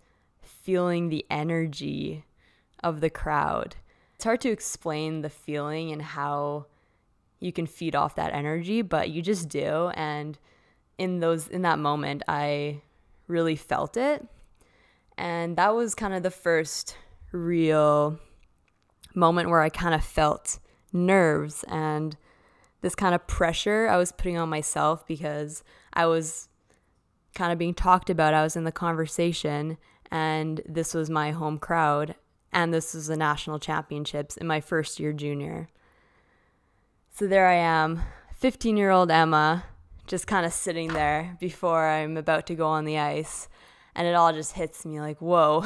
feeling 0.68 1.08
the 1.08 1.24
energy 1.30 2.26
of 2.84 3.00
the 3.00 3.08
crowd. 3.08 3.74
It's 4.14 4.24
hard 4.24 4.42
to 4.42 4.50
explain 4.50 5.22
the 5.22 5.30
feeling 5.30 5.92
and 5.92 6.02
how 6.02 6.66
you 7.40 7.54
can 7.54 7.64
feed 7.66 7.96
off 7.96 8.16
that 8.16 8.34
energy, 8.34 8.82
but 8.82 9.08
you 9.08 9.22
just 9.22 9.48
do. 9.48 9.88
And 9.94 10.38
in 10.98 11.20
those 11.20 11.48
in 11.48 11.62
that 11.62 11.78
moment, 11.78 12.22
I 12.28 12.82
really 13.28 13.56
felt 13.56 13.96
it. 13.96 14.28
And 15.16 15.56
that 15.56 15.74
was 15.74 15.94
kind 15.94 16.12
of 16.12 16.22
the 16.22 16.30
first 16.30 16.98
real 17.32 18.18
moment 19.14 19.48
where 19.48 19.62
I 19.62 19.70
kind 19.70 19.94
of 19.94 20.04
felt 20.04 20.58
nerves 20.92 21.64
and 21.66 22.14
this 22.82 22.94
kind 22.94 23.14
of 23.14 23.26
pressure 23.26 23.88
I 23.88 23.96
was 23.96 24.12
putting 24.12 24.36
on 24.36 24.50
myself 24.50 25.06
because 25.06 25.64
I 25.94 26.04
was 26.04 26.50
kind 27.34 27.52
of 27.52 27.58
being 27.58 27.72
talked 27.72 28.10
about. 28.10 28.34
I 28.34 28.42
was 28.42 28.54
in 28.54 28.64
the 28.64 28.70
conversation, 28.70 29.78
and 30.10 30.60
this 30.66 30.94
was 30.94 31.10
my 31.10 31.32
home 31.32 31.58
crowd, 31.58 32.14
and 32.52 32.72
this 32.72 32.94
was 32.94 33.06
the 33.08 33.16
national 33.16 33.58
championships 33.58 34.36
in 34.36 34.46
my 34.46 34.60
first 34.60 34.98
year 34.98 35.12
junior. 35.12 35.68
So 37.14 37.26
there 37.26 37.48
I 37.48 37.54
am, 37.54 38.02
15 38.36 38.76
year 38.76 38.90
old 38.90 39.10
Emma, 39.10 39.64
just 40.06 40.26
kind 40.26 40.46
of 40.46 40.52
sitting 40.52 40.92
there 40.92 41.36
before 41.40 41.88
I'm 41.88 42.16
about 42.16 42.46
to 42.46 42.54
go 42.54 42.66
on 42.66 42.84
the 42.84 42.98
ice, 42.98 43.48
and 43.94 44.06
it 44.06 44.14
all 44.14 44.32
just 44.32 44.52
hits 44.52 44.86
me 44.86 45.00
like, 45.00 45.20
whoa. 45.20 45.64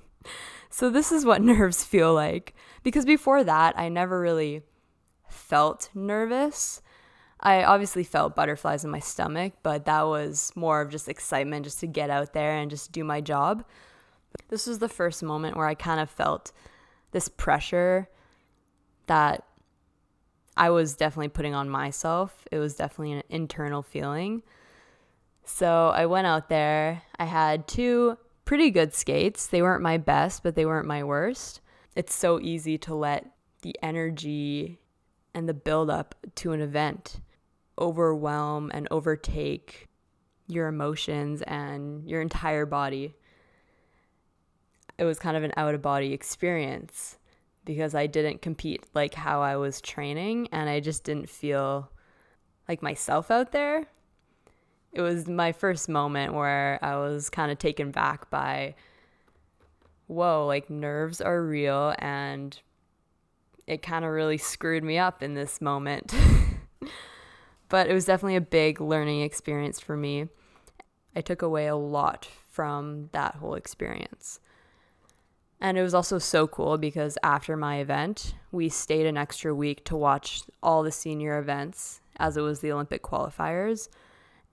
so 0.70 0.90
this 0.90 1.10
is 1.10 1.24
what 1.24 1.42
nerves 1.42 1.84
feel 1.84 2.14
like. 2.14 2.54
Because 2.82 3.04
before 3.04 3.42
that, 3.44 3.78
I 3.78 3.88
never 3.88 4.20
really 4.20 4.62
felt 5.28 5.90
nervous. 5.94 6.82
I 7.44 7.64
obviously 7.64 8.04
felt 8.04 8.34
butterflies 8.34 8.84
in 8.84 8.90
my 8.90 9.00
stomach, 9.00 9.52
but 9.62 9.84
that 9.84 10.06
was 10.06 10.50
more 10.56 10.80
of 10.80 10.90
just 10.90 11.08
excitement 11.08 11.64
just 11.64 11.78
to 11.80 11.86
get 11.86 12.08
out 12.08 12.32
there 12.32 12.56
and 12.56 12.70
just 12.70 12.90
do 12.90 13.04
my 13.04 13.20
job. 13.20 13.64
This 14.48 14.66
was 14.66 14.78
the 14.78 14.88
first 14.88 15.22
moment 15.22 15.56
where 15.56 15.66
I 15.66 15.74
kind 15.74 16.00
of 16.00 16.08
felt 16.08 16.52
this 17.12 17.28
pressure 17.28 18.08
that 19.06 19.44
I 20.56 20.70
was 20.70 20.94
definitely 20.94 21.28
putting 21.28 21.54
on 21.54 21.68
myself. 21.68 22.46
It 22.50 22.58
was 22.58 22.76
definitely 22.76 23.12
an 23.12 23.22
internal 23.28 23.82
feeling. 23.82 24.42
So 25.44 25.92
I 25.94 26.06
went 26.06 26.26
out 26.26 26.48
there. 26.48 27.02
I 27.18 27.26
had 27.26 27.68
two 27.68 28.16
pretty 28.46 28.70
good 28.70 28.94
skates. 28.94 29.46
They 29.46 29.60
weren't 29.60 29.82
my 29.82 29.98
best, 29.98 30.42
but 30.42 30.54
they 30.54 30.64
weren't 30.64 30.86
my 30.86 31.04
worst. 31.04 31.60
It's 31.94 32.14
so 32.14 32.40
easy 32.40 32.78
to 32.78 32.94
let 32.94 33.26
the 33.60 33.76
energy 33.82 34.78
and 35.34 35.48
the 35.48 35.54
buildup 35.54 36.14
to 36.36 36.52
an 36.52 36.60
event 36.60 37.20
overwhelm 37.78 38.70
and 38.74 38.88
overtake 38.90 39.88
your 40.46 40.68
emotions 40.68 41.42
and 41.42 42.08
your 42.08 42.20
entire 42.20 42.66
body. 42.66 43.14
It 44.98 45.04
was 45.04 45.18
kind 45.18 45.36
of 45.36 45.42
an 45.42 45.52
out 45.56 45.74
of 45.74 45.82
body 45.82 46.12
experience 46.12 47.18
because 47.64 47.94
I 47.94 48.06
didn't 48.06 48.42
compete 48.42 48.84
like 48.94 49.14
how 49.14 49.42
I 49.42 49.56
was 49.56 49.80
training 49.80 50.48
and 50.52 50.68
I 50.68 50.80
just 50.80 51.04
didn't 51.04 51.28
feel 51.28 51.90
like 52.68 52.82
myself 52.82 53.30
out 53.30 53.52
there. 53.52 53.86
It 54.92 55.00
was 55.00 55.26
my 55.26 55.52
first 55.52 55.88
moment 55.88 56.34
where 56.34 56.78
I 56.82 56.96
was 56.96 57.30
kind 57.30 57.50
of 57.50 57.58
taken 57.58 57.90
back 57.90 58.30
by 58.30 58.74
whoa, 60.06 60.46
like 60.46 60.68
nerves 60.70 61.20
are 61.20 61.42
real 61.42 61.94
and 61.98 62.58
it 63.66 63.82
kind 63.82 64.04
of 64.04 64.10
really 64.10 64.38
screwed 64.38 64.84
me 64.84 64.98
up 64.98 65.22
in 65.22 65.34
this 65.34 65.60
moment. 65.60 66.14
but 67.68 67.88
it 67.88 67.94
was 67.94 68.04
definitely 68.04 68.36
a 68.36 68.40
big 68.40 68.80
learning 68.80 69.20
experience 69.22 69.80
for 69.80 69.96
me. 69.96 70.28
I 71.16 71.20
took 71.20 71.42
away 71.42 71.66
a 71.66 71.76
lot 71.76 72.28
from 72.50 73.08
that 73.12 73.36
whole 73.36 73.54
experience. 73.54 74.40
And 75.60 75.78
it 75.78 75.82
was 75.82 75.94
also 75.94 76.18
so 76.18 76.46
cool 76.46 76.76
because 76.76 77.16
after 77.22 77.56
my 77.56 77.76
event, 77.76 78.34
we 78.52 78.68
stayed 78.68 79.06
an 79.06 79.16
extra 79.16 79.54
week 79.54 79.84
to 79.86 79.96
watch 79.96 80.42
all 80.62 80.82
the 80.82 80.92
senior 80.92 81.38
events 81.38 82.00
as 82.18 82.36
it 82.36 82.42
was 82.42 82.60
the 82.60 82.72
Olympic 82.72 83.02
qualifiers. 83.02 83.88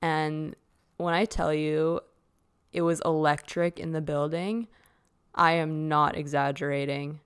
And 0.02 0.56
when 0.97 1.13
I 1.13 1.26
tell 1.26 1.54
you 1.54 2.02
it 2.74 2.82
was 2.82 3.02
electric 3.04 3.80
in 3.80 3.91
the 3.91 4.02
building, 4.02 4.67
I 5.36 5.54
am 5.54 5.88
not 5.88 6.15
exaggerating. 6.15 7.19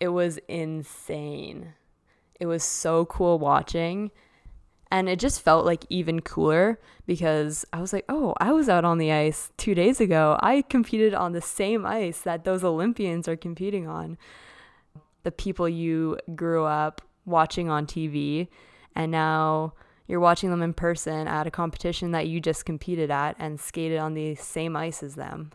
It 0.00 0.08
was 0.08 0.38
insane. 0.48 1.74
It 2.40 2.46
was 2.46 2.64
so 2.64 3.04
cool 3.06 3.38
watching. 3.38 4.10
And 4.94 5.08
it 5.08 5.18
just 5.18 5.42
felt 5.42 5.66
like 5.66 5.84
even 5.90 6.20
cooler 6.20 6.78
because 7.04 7.66
I 7.72 7.80
was 7.80 7.92
like, 7.92 8.04
oh, 8.08 8.32
I 8.38 8.52
was 8.52 8.68
out 8.68 8.84
on 8.84 8.98
the 8.98 9.10
ice 9.10 9.50
two 9.56 9.74
days 9.74 10.00
ago. 10.00 10.38
I 10.40 10.62
competed 10.62 11.14
on 11.14 11.32
the 11.32 11.40
same 11.40 11.84
ice 11.84 12.20
that 12.20 12.44
those 12.44 12.62
Olympians 12.62 13.26
are 13.26 13.34
competing 13.34 13.88
on. 13.88 14.16
The 15.24 15.32
people 15.32 15.68
you 15.68 16.18
grew 16.36 16.64
up 16.64 17.00
watching 17.26 17.68
on 17.68 17.86
TV, 17.86 18.46
and 18.94 19.10
now 19.10 19.72
you're 20.06 20.20
watching 20.20 20.50
them 20.50 20.62
in 20.62 20.72
person 20.72 21.26
at 21.26 21.48
a 21.48 21.50
competition 21.50 22.12
that 22.12 22.28
you 22.28 22.38
just 22.38 22.64
competed 22.64 23.10
at 23.10 23.34
and 23.40 23.58
skated 23.58 23.98
on 23.98 24.14
the 24.14 24.36
same 24.36 24.76
ice 24.76 25.02
as 25.02 25.16
them. 25.16 25.50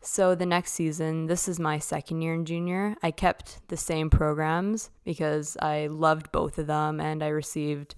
So 0.00 0.34
the 0.34 0.46
next 0.46 0.72
season, 0.72 1.26
this 1.26 1.48
is 1.48 1.58
my 1.58 1.78
second 1.78 2.22
year 2.22 2.34
in 2.34 2.44
junior. 2.44 2.96
I 3.02 3.10
kept 3.10 3.66
the 3.68 3.76
same 3.76 4.10
programs 4.10 4.90
because 5.04 5.56
I 5.60 5.88
loved 5.88 6.30
both 6.30 6.58
of 6.58 6.68
them 6.68 7.00
and 7.00 7.22
I 7.22 7.28
received 7.28 7.94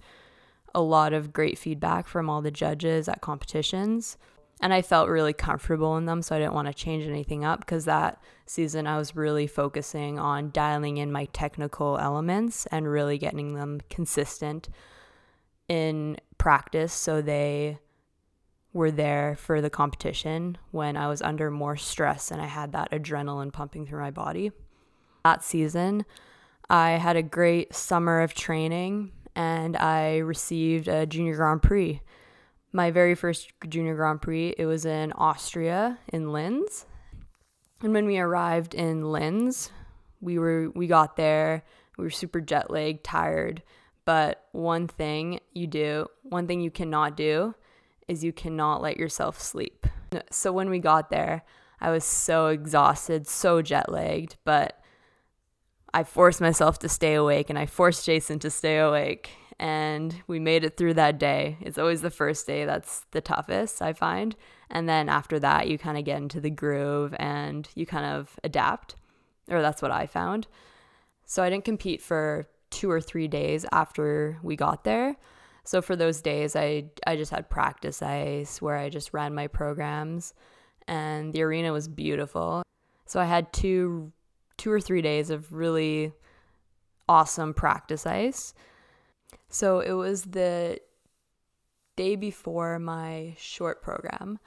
a 0.73 0.81
lot 0.81 1.13
of 1.13 1.33
great 1.33 1.57
feedback 1.57 2.07
from 2.07 2.29
all 2.29 2.41
the 2.41 2.51
judges 2.51 3.07
at 3.07 3.21
competitions. 3.21 4.17
And 4.61 4.73
I 4.73 4.81
felt 4.81 5.09
really 5.09 5.33
comfortable 5.33 5.97
in 5.97 6.05
them, 6.05 6.21
so 6.21 6.35
I 6.35 6.39
didn't 6.39 6.53
want 6.53 6.67
to 6.67 6.73
change 6.73 7.07
anything 7.07 7.43
up 7.43 7.61
because 7.61 7.85
that 7.85 8.21
season 8.45 8.85
I 8.85 8.97
was 8.97 9.15
really 9.15 9.47
focusing 9.47 10.19
on 10.19 10.51
dialing 10.51 10.97
in 10.97 11.11
my 11.11 11.25
technical 11.25 11.97
elements 11.97 12.67
and 12.67 12.87
really 12.87 13.17
getting 13.17 13.55
them 13.55 13.81
consistent 13.89 14.69
in 15.67 16.17
practice 16.37 16.93
so 16.93 17.21
they 17.21 17.79
were 18.73 18.91
there 18.91 19.35
for 19.35 19.61
the 19.61 19.69
competition 19.69 20.57
when 20.71 20.95
I 20.95 21.07
was 21.07 21.21
under 21.21 21.51
more 21.51 21.75
stress 21.75 22.31
and 22.31 22.41
I 22.41 22.45
had 22.45 22.71
that 22.71 22.91
adrenaline 22.91 23.51
pumping 23.51 23.85
through 23.85 23.99
my 23.99 24.11
body. 24.11 24.51
That 25.23 25.43
season, 25.43 26.05
I 26.69 26.91
had 26.91 27.17
a 27.17 27.23
great 27.23 27.75
summer 27.75 28.21
of 28.21 28.33
training 28.33 29.11
and 29.35 29.75
I 29.75 30.17
received 30.19 30.87
a 30.87 31.05
junior 31.05 31.35
Grand 31.35 31.61
Prix. 31.61 32.01
My 32.71 32.91
very 32.91 33.15
first 33.15 33.51
junior 33.67 33.95
Grand 33.95 34.21
Prix, 34.21 34.55
it 34.57 34.65
was 34.65 34.85
in 34.85 35.11
Austria 35.13 35.99
in 36.07 36.31
Linz. 36.31 36.85
And 37.81 37.93
when 37.93 38.05
we 38.05 38.19
arrived 38.19 38.73
in 38.73 39.11
Linz, 39.11 39.71
we 40.21 40.39
were 40.39 40.69
we 40.69 40.87
got 40.87 41.17
there, 41.17 41.63
we 41.97 42.05
were 42.05 42.09
super 42.09 42.39
jet 42.39 42.71
lagged, 42.71 43.03
tired, 43.03 43.63
but 44.05 44.45
one 44.53 44.87
thing 44.87 45.39
you 45.53 45.67
do, 45.67 46.07
one 46.23 46.47
thing 46.47 46.61
you 46.61 46.71
cannot 46.71 47.17
do 47.17 47.53
is 48.07 48.23
you 48.23 48.33
cannot 48.33 48.81
let 48.81 48.97
yourself 48.97 49.39
sleep. 49.39 49.87
So 50.29 50.51
when 50.51 50.69
we 50.69 50.79
got 50.79 51.09
there, 51.09 51.43
I 51.79 51.89
was 51.89 52.03
so 52.03 52.47
exhausted, 52.47 53.27
so 53.27 53.61
jet 53.61 53.91
lagged, 53.91 54.37
but 54.43 54.81
I 55.93 56.03
forced 56.03 56.41
myself 56.41 56.79
to 56.79 56.89
stay 56.89 57.15
awake 57.15 57.49
and 57.49 57.57
I 57.57 57.65
forced 57.65 58.05
Jason 58.05 58.39
to 58.39 58.49
stay 58.49 58.77
awake. 58.77 59.31
And 59.59 60.15
we 60.27 60.39
made 60.39 60.63
it 60.63 60.75
through 60.75 60.95
that 60.95 61.19
day. 61.19 61.57
It's 61.61 61.77
always 61.77 62.01
the 62.01 62.09
first 62.09 62.47
day 62.47 62.65
that's 62.65 63.05
the 63.11 63.21
toughest, 63.21 63.81
I 63.81 63.93
find. 63.93 64.35
And 64.69 64.89
then 64.89 65.07
after 65.07 65.39
that, 65.39 65.67
you 65.67 65.77
kind 65.77 65.97
of 65.97 66.05
get 66.05 66.17
into 66.17 66.39
the 66.39 66.49
groove 66.49 67.13
and 67.19 67.67
you 67.75 67.85
kind 67.85 68.05
of 68.05 68.39
adapt, 68.43 68.95
or 69.49 69.61
that's 69.61 69.81
what 69.81 69.91
I 69.91 70.07
found. 70.07 70.47
So 71.25 71.43
I 71.43 71.49
didn't 71.49 71.65
compete 71.65 72.01
for 72.01 72.47
two 72.71 72.89
or 72.89 73.01
three 73.01 73.27
days 73.27 73.65
after 73.71 74.39
we 74.41 74.55
got 74.55 74.83
there. 74.83 75.17
So 75.63 75.81
for 75.81 75.95
those 75.95 76.21
days, 76.21 76.55
I 76.55 76.85
I 77.05 77.15
just 77.15 77.31
had 77.31 77.49
practice 77.49 78.01
ice 78.01 78.61
where 78.61 78.77
I 78.77 78.89
just 78.89 79.13
ran 79.13 79.35
my 79.35 79.47
programs, 79.47 80.33
and 80.87 81.33
the 81.33 81.43
arena 81.43 81.71
was 81.71 81.87
beautiful. 81.87 82.63
So 83.05 83.19
I 83.19 83.25
had 83.25 83.53
two 83.53 84.11
two 84.57 84.71
or 84.71 84.81
three 84.81 85.01
days 85.01 85.29
of 85.29 85.53
really 85.53 86.13
awesome 87.07 87.53
practice 87.53 88.05
ice. 88.05 88.53
So 89.49 89.79
it 89.79 89.93
was 89.93 90.23
the 90.23 90.79
day 91.95 92.15
before 92.15 92.79
my 92.79 93.35
short 93.37 93.81
program, 93.81 94.39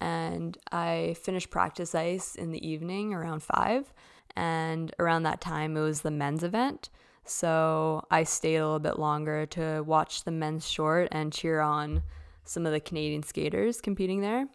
and 0.00 0.58
I 0.72 1.16
finished 1.22 1.50
practice 1.50 1.94
ice 1.94 2.34
in 2.34 2.50
the 2.52 2.66
evening 2.66 3.14
around 3.14 3.42
five. 3.42 3.92
And 4.36 4.94
around 5.00 5.24
that 5.24 5.40
time, 5.40 5.76
it 5.76 5.80
was 5.80 6.02
the 6.02 6.12
men's 6.12 6.44
event. 6.44 6.90
So 7.28 8.04
I 8.10 8.24
stayed 8.24 8.56
a 8.56 8.64
little 8.64 8.78
bit 8.78 8.98
longer 8.98 9.46
to 9.46 9.82
watch 9.82 10.24
the 10.24 10.30
men's 10.30 10.68
short 10.68 11.08
and 11.12 11.32
cheer 11.32 11.60
on 11.60 12.02
some 12.44 12.64
of 12.64 12.72
the 12.72 12.80
Canadian 12.80 13.22
skaters 13.22 13.80
competing 13.80 14.22
there. 14.22 14.46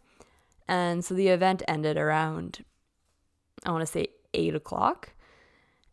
And 0.67 1.05
so 1.05 1.13
the 1.13 1.27
event 1.27 1.62
ended 1.67 1.97
around, 1.97 2.65
I 3.65 3.71
want 3.71 3.83
to 3.83 3.91
say, 3.91 4.07
eight 4.33 4.55
o'clock. 4.55 5.13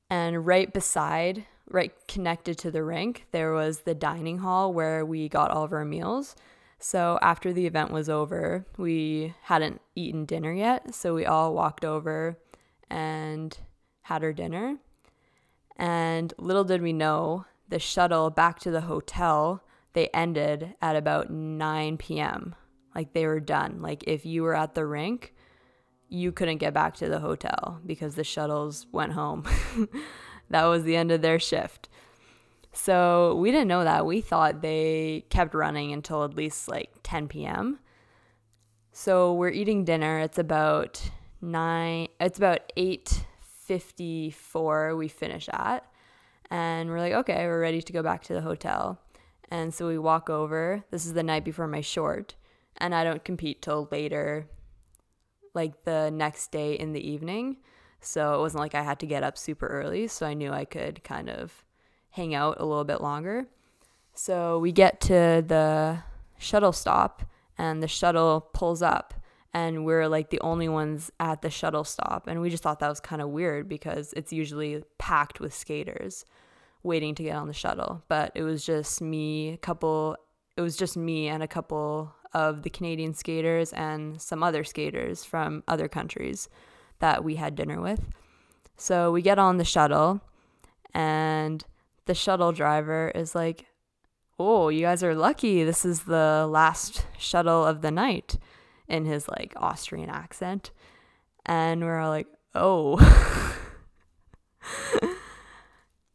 And 0.08 0.46
right 0.46 0.72
beside 0.72 1.44
right 1.68 1.92
connected 2.08 2.58
to 2.58 2.70
the 2.70 2.82
rink, 2.82 3.26
there 3.30 3.52
was 3.52 3.80
the 3.80 3.94
dining 3.94 4.38
hall 4.38 4.72
where 4.72 5.04
we 5.04 5.28
got 5.28 5.50
all 5.50 5.64
of 5.64 5.72
our 5.72 5.84
meals. 5.84 6.34
So 6.78 7.18
after 7.22 7.52
the 7.52 7.66
event 7.66 7.90
was 7.90 8.08
over, 8.08 8.66
we 8.76 9.34
hadn't 9.42 9.80
eaten 9.94 10.24
dinner 10.24 10.52
yet. 10.52 10.94
So 10.94 11.14
we 11.14 11.26
all 11.26 11.54
walked 11.54 11.84
over 11.84 12.38
and 12.88 13.56
had 14.02 14.24
our 14.24 14.32
dinner. 14.32 14.78
And 15.80 16.34
little 16.36 16.64
did 16.64 16.82
we 16.82 16.92
know, 16.92 17.46
the 17.70 17.78
shuttle 17.78 18.28
back 18.28 18.58
to 18.60 18.70
the 18.70 18.82
hotel, 18.82 19.64
they 19.94 20.08
ended 20.08 20.74
at 20.82 20.94
about 20.94 21.30
9 21.30 21.96
p.m. 21.96 22.54
Like 22.94 23.14
they 23.14 23.26
were 23.26 23.40
done. 23.40 23.80
Like 23.80 24.04
if 24.06 24.26
you 24.26 24.42
were 24.42 24.54
at 24.54 24.74
the 24.74 24.84
rink, 24.84 25.34
you 26.10 26.32
couldn't 26.32 26.58
get 26.58 26.74
back 26.74 26.96
to 26.96 27.08
the 27.08 27.20
hotel 27.20 27.80
because 27.86 28.14
the 28.14 28.24
shuttles 28.24 28.88
went 28.92 29.12
home. 29.12 29.44
that 30.50 30.64
was 30.64 30.84
the 30.84 30.96
end 30.96 31.10
of 31.10 31.22
their 31.22 31.38
shift. 31.38 31.88
So 32.74 33.36
we 33.36 33.50
didn't 33.50 33.68
know 33.68 33.84
that. 33.84 34.04
We 34.04 34.20
thought 34.20 34.60
they 34.60 35.24
kept 35.30 35.54
running 35.54 35.94
until 35.94 36.24
at 36.24 36.36
least 36.36 36.68
like 36.68 36.90
10 37.04 37.26
p.m. 37.28 37.78
So 38.92 39.32
we're 39.32 39.48
eating 39.48 39.86
dinner. 39.86 40.18
It's 40.18 40.38
about 40.38 41.10
nine. 41.40 42.08
It's 42.20 42.36
about 42.36 42.70
8:54. 43.70 44.96
We 44.96 45.08
finish 45.08 45.48
at, 45.52 45.84
and 46.50 46.90
we're 46.90 47.00
like, 47.00 47.12
okay, 47.12 47.46
we're 47.46 47.60
ready 47.60 47.82
to 47.82 47.92
go 47.92 48.02
back 48.02 48.22
to 48.24 48.34
the 48.34 48.40
hotel. 48.40 49.00
And 49.50 49.72
so 49.74 49.88
we 49.88 49.98
walk 49.98 50.30
over. 50.30 50.84
This 50.90 51.06
is 51.06 51.14
the 51.14 51.22
night 51.22 51.44
before 51.44 51.66
my 51.66 51.80
short, 51.80 52.34
and 52.76 52.94
I 52.94 53.04
don't 53.04 53.24
compete 53.24 53.62
till 53.62 53.88
later 53.90 54.48
like 55.54 55.84
the 55.84 56.10
next 56.10 56.52
day 56.52 56.74
in 56.74 56.92
the 56.92 57.08
evening. 57.08 57.56
So 58.00 58.34
it 58.34 58.38
wasn't 58.38 58.62
like 58.62 58.74
I 58.74 58.82
had 58.82 59.00
to 59.00 59.06
get 59.06 59.22
up 59.22 59.36
super 59.36 59.66
early. 59.66 60.06
So 60.08 60.26
I 60.26 60.34
knew 60.34 60.52
I 60.52 60.64
could 60.64 61.04
kind 61.04 61.28
of 61.28 61.64
hang 62.10 62.34
out 62.34 62.56
a 62.58 62.64
little 62.64 62.84
bit 62.84 63.00
longer. 63.00 63.46
So 64.14 64.58
we 64.58 64.72
get 64.72 65.00
to 65.02 65.44
the 65.46 65.98
shuttle 66.38 66.72
stop 66.72 67.22
and 67.58 67.82
the 67.82 67.88
shuttle 67.88 68.40
pulls 68.40 68.82
up 68.82 69.14
and 69.52 69.84
we're 69.84 70.08
like 70.08 70.30
the 70.30 70.40
only 70.40 70.68
ones 70.68 71.10
at 71.18 71.42
the 71.42 71.50
shuttle 71.50 71.84
stop 71.84 72.26
and 72.26 72.40
we 72.40 72.50
just 72.50 72.62
thought 72.62 72.80
that 72.80 72.88
was 72.88 73.00
kind 73.00 73.20
of 73.20 73.28
weird 73.28 73.68
because 73.68 74.12
it's 74.16 74.32
usually 74.32 74.82
packed 74.98 75.40
with 75.40 75.52
skaters 75.52 76.24
waiting 76.82 77.14
to 77.14 77.22
get 77.22 77.36
on 77.36 77.46
the 77.46 77.52
shuttle 77.52 78.02
but 78.08 78.32
it 78.34 78.42
was 78.42 78.64
just 78.64 79.00
me 79.02 79.50
a 79.50 79.56
couple 79.58 80.16
it 80.56 80.62
was 80.62 80.76
just 80.76 80.96
me 80.96 81.28
and 81.28 81.42
a 81.42 81.48
couple 81.48 82.14
of 82.32 82.62
the 82.62 82.70
Canadian 82.70 83.14
skaters 83.14 83.72
and 83.72 84.20
some 84.20 84.42
other 84.42 84.64
skaters 84.64 85.24
from 85.24 85.62
other 85.66 85.88
countries 85.88 86.48
that 87.00 87.24
we 87.24 87.36
had 87.36 87.54
dinner 87.54 87.80
with. 87.80 88.00
So 88.76 89.10
we 89.10 89.22
get 89.22 89.38
on 89.38 89.56
the 89.56 89.64
shuttle, 89.64 90.20
and 90.94 91.64
the 92.06 92.14
shuttle 92.14 92.52
driver 92.52 93.10
is 93.14 93.34
like, 93.34 93.66
Oh, 94.38 94.70
you 94.70 94.80
guys 94.80 95.02
are 95.02 95.14
lucky. 95.14 95.64
This 95.64 95.84
is 95.84 96.04
the 96.04 96.48
last 96.48 97.04
shuttle 97.18 97.66
of 97.66 97.82
the 97.82 97.90
night 97.90 98.36
in 98.90 99.04
his 99.04 99.28
like 99.28 99.52
Austrian 99.56 100.10
accent. 100.10 100.70
And 101.46 101.82
we're 101.82 101.98
all 101.98 102.10
like, 102.10 102.26
Oh. 102.54 102.98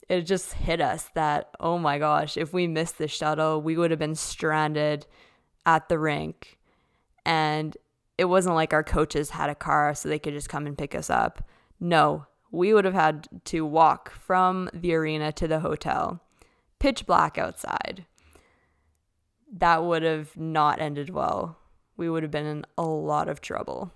it 0.09 0.21
just 0.21 0.53
hit 0.53 0.81
us 0.81 1.09
that, 1.15 1.49
oh 1.59 1.77
my 1.77 1.97
gosh, 1.97 2.37
if 2.37 2.53
we 2.53 2.67
missed 2.67 2.97
the 2.97 3.07
shuttle, 3.07 3.61
we 3.61 3.77
would 3.77 3.91
have 3.91 3.99
been 3.99 4.15
stranded 4.15 5.05
at 5.65 5.89
the 5.89 5.97
rink 5.97 6.59
and 7.25 7.75
it 8.17 8.25
wasn't 8.25 8.55
like 8.55 8.73
our 8.73 8.83
coaches 8.83 9.31
had 9.31 9.49
a 9.49 9.55
car 9.55 9.93
so 9.95 10.07
they 10.07 10.19
could 10.19 10.33
just 10.33 10.49
come 10.49 10.67
and 10.67 10.77
pick 10.77 10.95
us 10.95 11.09
up. 11.09 11.43
No, 11.79 12.27
we 12.51 12.73
would 12.73 12.85
have 12.85 12.93
had 12.93 13.27
to 13.45 13.65
walk 13.65 14.11
from 14.11 14.69
the 14.73 14.93
arena 14.93 15.31
to 15.33 15.47
the 15.47 15.59
hotel, 15.59 16.21
pitch 16.79 17.05
black 17.05 17.37
outside. 17.37 18.05
That 19.51 19.83
would 19.83 20.03
have 20.03 20.37
not 20.37 20.79
ended 20.79 21.09
well. 21.09 21.57
We 21.97 22.09
would 22.09 22.23
have 22.23 22.31
been 22.31 22.45
in 22.45 22.65
a 22.77 22.83
lot 22.83 23.29
of 23.29 23.41
trouble. 23.41 23.91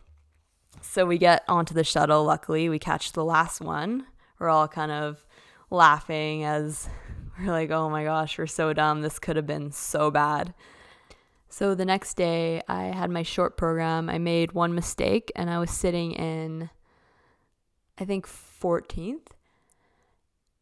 So 0.82 1.06
we 1.06 1.18
get 1.18 1.44
onto 1.48 1.74
the 1.74 1.84
shuttle. 1.84 2.24
Luckily, 2.24 2.70
we 2.70 2.80
catch 2.80 3.12
the 3.12 3.26
last 3.26 3.62
one. 3.62 4.06
We're 4.40 4.50
all 4.50 4.68
kind 4.68 4.92
of 4.92 5.26
laughing 5.70 6.44
as 6.44 6.90
we're 7.40 7.52
like, 7.52 7.72
oh 7.72 7.90
my 7.90 8.04
gosh, 8.04 8.38
we're 8.38 8.48
so 8.48 8.74
dumb. 8.74 9.02
This 9.02 9.20
could 9.20 9.36
have 9.36 9.48
been 9.48 9.72
so 9.72 10.12
bad. 10.12 10.54
So 11.50 11.74
the 11.74 11.86
next 11.86 12.16
day, 12.16 12.62
I 12.68 12.84
had 12.86 13.10
my 13.10 13.24
short 13.24 13.58
program. 13.58 14.10
I 14.10 14.18
made 14.18 14.52
one 14.52 14.76
mistake 14.76 15.32
and 15.36 15.50
I 15.50 15.60
was 15.60 15.72
sitting 15.72 16.12
in, 16.14 16.70
I 17.98 18.06
think, 18.06 18.28
14th. 18.28 19.28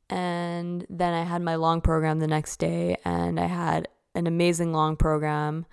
And 0.10 0.86
then 0.89 1.13
I 1.13 1.23
had 1.23 1.41
my 1.41 1.56
long 1.56 1.82
program 1.82 2.19
the 2.19 2.28
next 2.28 2.58
day 2.58 2.97
and 3.04 3.39
I 3.39 3.47
had 3.47 3.89
an 4.15 4.26
amazing 4.26 4.71
long 4.71 4.95
program 4.95 5.65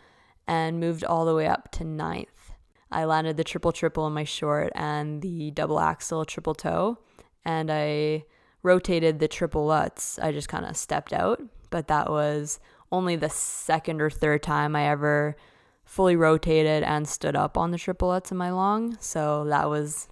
and 0.47 0.81
moved 0.81 1.05
all 1.05 1.25
the 1.25 1.35
way 1.35 1.47
up 1.47 1.71
to 1.73 1.85
ninth. 1.85 2.53
I 2.91 3.05
landed 3.05 3.37
the 3.37 3.45
triple 3.45 3.73
triple 3.73 4.07
in 4.07 4.13
my 4.13 4.25
short 4.25 4.73
and 4.75 5.21
the 5.21 5.51
double 5.51 5.81
axel 5.81 6.25
triple 6.25 6.55
toe. 6.55 6.99
And 7.45 7.71
I 7.71 8.25
rotated 8.63 9.19
the 9.19 9.29
triple 9.29 9.67
lutz. 9.67 10.19
I 10.19 10.33
just 10.33 10.49
kind 10.49 10.65
of 10.65 10.77
stepped 10.77 11.13
out, 11.13 11.43
but 11.71 11.89
that 11.89 12.11
was 12.11 12.61
only 12.93 13.17
the 13.17 13.29
second 13.29 14.01
or 14.01 14.11
third 14.11 14.43
time 14.43 14.77
I 14.77 14.89
ever 14.89 15.37
fully 15.85 16.17
rotated 16.17 16.83
and 16.83 17.07
stood 17.07 17.37
up 17.37 17.59
on 17.59 17.71
the 17.71 17.79
triple 17.79 18.09
lutz 18.09 18.31
in 18.31 18.37
my 18.37 18.51
long. 18.51 18.97
So 19.01 19.45
that 19.45 19.69
was 19.69 20.09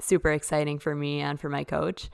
super 0.00 0.30
exciting 0.30 0.78
for 0.78 0.94
me 0.94 1.20
and 1.20 1.40
for 1.40 1.48
my 1.48 1.64
coach. 1.64 2.10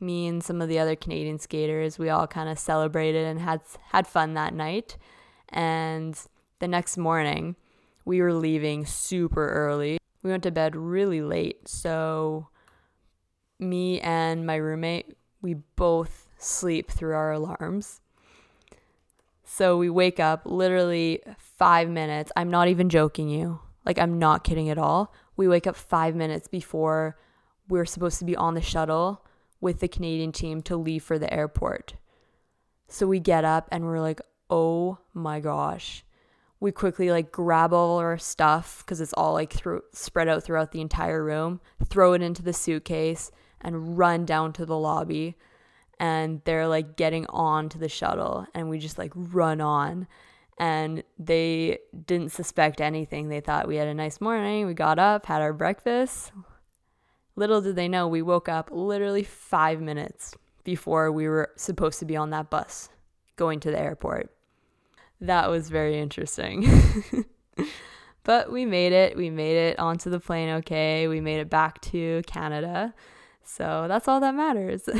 Me 0.00 0.26
and 0.26 0.42
some 0.42 0.62
of 0.62 0.68
the 0.68 0.78
other 0.78 0.96
Canadian 0.96 1.38
skaters, 1.38 1.98
we 1.98 2.08
all 2.08 2.26
kind 2.26 2.48
of 2.48 2.58
celebrated 2.58 3.26
and 3.26 3.40
had 3.40 3.60
had 3.90 4.06
fun 4.06 4.34
that 4.34 4.54
night. 4.54 4.96
And 5.48 6.18
the 6.58 6.68
next 6.68 6.96
morning, 6.96 7.56
we 8.04 8.20
were 8.20 8.32
leaving 8.32 8.86
super 8.86 9.48
early. 9.48 9.98
We 10.22 10.30
went 10.30 10.42
to 10.44 10.50
bed 10.50 10.76
really 10.76 11.20
late. 11.20 11.68
So 11.68 12.48
me 13.58 14.00
and 14.00 14.46
my 14.46 14.56
roommate, 14.56 15.14
we 15.42 15.54
both 15.54 16.28
sleep 16.38 16.90
through 16.90 17.14
our 17.14 17.32
alarms. 17.32 18.00
So 19.44 19.76
we 19.76 19.90
wake 19.90 20.18
up 20.18 20.42
literally 20.44 21.22
five 21.38 21.88
minutes. 21.88 22.32
I'm 22.36 22.50
not 22.50 22.68
even 22.68 22.88
joking 22.88 23.28
you. 23.28 23.60
Like, 23.84 23.98
I'm 23.98 24.18
not 24.18 24.42
kidding 24.44 24.68
at 24.68 24.78
all. 24.78 25.14
We 25.36 25.46
wake 25.46 25.66
up 25.66 25.76
five 25.76 26.16
minutes 26.16 26.48
before 26.48 27.16
we're 27.68 27.86
supposed 27.86 28.18
to 28.18 28.24
be 28.24 28.36
on 28.36 28.54
the 28.54 28.60
shuttle 28.60 29.24
with 29.60 29.80
the 29.80 29.88
Canadian 29.88 30.32
team 30.32 30.62
to 30.62 30.76
leave 30.76 31.04
for 31.04 31.18
the 31.18 31.32
airport. 31.32 31.94
So 32.88 33.06
we 33.06 33.20
get 33.20 33.44
up 33.44 33.68
and 33.70 33.84
we're 33.84 34.00
like, 34.00 34.20
oh 34.50 34.98
my 35.14 35.40
gosh. 35.40 36.04
We 36.66 36.72
quickly 36.72 37.12
like 37.12 37.30
grab 37.30 37.72
all 37.72 37.98
our 37.98 38.18
stuff 38.18 38.82
because 38.84 39.00
it's 39.00 39.12
all 39.12 39.34
like 39.34 39.52
through 39.52 39.84
spread 39.92 40.26
out 40.26 40.42
throughout 40.42 40.72
the 40.72 40.80
entire 40.80 41.22
room, 41.22 41.60
throw 41.84 42.12
it 42.12 42.22
into 42.22 42.42
the 42.42 42.52
suitcase, 42.52 43.30
and 43.60 43.96
run 43.96 44.24
down 44.24 44.52
to 44.54 44.66
the 44.66 44.76
lobby. 44.76 45.36
And 46.00 46.40
they're 46.44 46.66
like 46.66 46.96
getting 46.96 47.24
on 47.26 47.68
to 47.68 47.78
the 47.78 47.88
shuttle 47.88 48.48
and 48.52 48.68
we 48.68 48.80
just 48.80 48.98
like 48.98 49.12
run 49.14 49.60
on. 49.60 50.08
And 50.58 51.04
they 51.20 51.78
didn't 52.04 52.32
suspect 52.32 52.80
anything. 52.80 53.28
They 53.28 53.38
thought 53.38 53.68
we 53.68 53.76
had 53.76 53.86
a 53.86 53.94
nice 53.94 54.20
morning. 54.20 54.66
We 54.66 54.74
got 54.74 54.98
up 54.98 55.26
had 55.26 55.42
our 55.42 55.52
breakfast. 55.52 56.32
Little 57.36 57.60
did 57.60 57.76
they 57.76 57.86
know 57.86 58.08
we 58.08 58.22
woke 58.22 58.48
up 58.48 58.70
literally 58.72 59.22
five 59.22 59.80
minutes 59.80 60.34
before 60.64 61.12
we 61.12 61.28
were 61.28 61.52
supposed 61.54 62.00
to 62.00 62.04
be 62.04 62.16
on 62.16 62.30
that 62.30 62.50
bus 62.50 62.88
going 63.36 63.60
to 63.60 63.70
the 63.70 63.78
airport 63.78 64.35
that 65.20 65.50
was 65.50 65.68
very 65.68 65.98
interesting. 65.98 67.24
But 68.26 68.50
we 68.50 68.64
made 68.64 68.92
it. 68.92 69.16
We 69.16 69.30
made 69.30 69.56
it 69.56 69.78
onto 69.78 70.10
the 70.10 70.18
plane 70.18 70.48
okay? 70.56 71.06
We 71.06 71.20
made 71.20 71.38
it 71.38 71.48
back 71.48 71.80
to 71.82 72.22
canada. 72.26 72.92
So 73.44 73.84
that's 73.86 74.08
all 74.08 74.18
that 74.18 74.34
matters. 74.34 74.88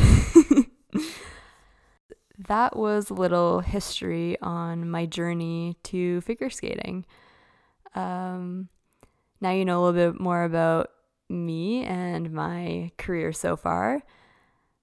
That 2.38 2.76
was 2.76 3.08
a 3.08 3.14
little 3.14 3.60
history 3.60 4.36
on 4.42 4.90
my 4.90 5.06
journey 5.06 5.76
to 5.84 6.20
figure 6.20 6.50
skating. 6.50 7.06
Um, 7.94 8.68
now 9.40 9.52
you 9.52 9.64
know 9.64 9.80
a 9.80 9.82
little 9.86 10.12
bit 10.12 10.20
more 10.20 10.44
about 10.44 10.90
me 11.30 11.84
and 11.84 12.30
my 12.30 12.92
career 12.98 13.32
so 13.32 13.56
far. 13.56 14.02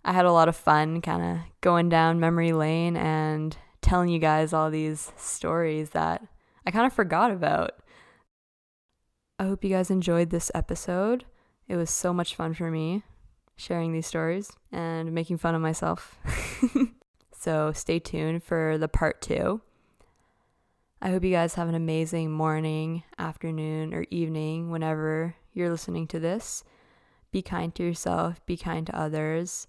I 0.03 0.13
had 0.13 0.25
a 0.25 0.31
lot 0.31 0.49
of 0.49 0.55
fun 0.55 0.99
kind 1.01 1.23
of 1.23 1.45
going 1.61 1.89
down 1.89 2.19
memory 2.19 2.53
lane 2.53 2.97
and 2.97 3.55
telling 3.83 4.09
you 4.09 4.19
guys 4.19 4.53
all 4.53 4.71
these 4.71 5.11
stories 5.17 5.91
that 5.91 6.25
I 6.65 6.71
kind 6.71 6.87
of 6.87 6.93
forgot 6.93 7.31
about. 7.31 7.71
I 9.37 9.43
hope 9.43 9.63
you 9.63 9.69
guys 9.69 9.91
enjoyed 9.91 10.29
this 10.29 10.51
episode. 10.55 11.25
It 11.67 11.75
was 11.75 11.89
so 11.89 12.13
much 12.13 12.35
fun 12.35 12.53
for 12.53 12.71
me 12.71 13.03
sharing 13.55 13.93
these 13.93 14.07
stories 14.07 14.51
and 14.71 15.13
making 15.13 15.37
fun 15.37 15.55
of 15.55 15.61
myself. 15.61 16.17
so 17.39 17.71
stay 17.71 17.99
tuned 17.99 18.43
for 18.43 18.77
the 18.77 18.87
part 18.87 19.21
two. 19.21 19.61
I 21.01 21.09
hope 21.09 21.23
you 21.23 21.31
guys 21.31 21.55
have 21.55 21.67
an 21.67 21.75
amazing 21.75 22.31
morning, 22.31 23.03
afternoon, 23.19 23.93
or 23.93 24.05
evening 24.09 24.71
whenever 24.71 25.35
you're 25.51 25.69
listening 25.69 26.07
to 26.07 26.19
this. 26.19 26.63
Be 27.31 27.41
kind 27.41 27.75
to 27.75 27.83
yourself, 27.83 28.43
be 28.45 28.55
kind 28.55 28.87
to 28.87 28.97
others. 28.97 29.67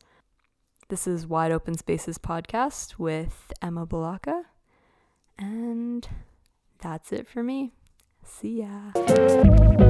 This 0.88 1.06
is 1.06 1.26
Wide 1.26 1.52
Open 1.52 1.76
Spaces 1.76 2.18
podcast 2.18 2.98
with 2.98 3.52
Emma 3.62 3.86
Balaka. 3.86 4.42
And 5.38 6.06
that's 6.80 7.12
it 7.12 7.26
for 7.26 7.42
me. 7.42 7.72
See 8.24 8.62
ya. 8.62 9.83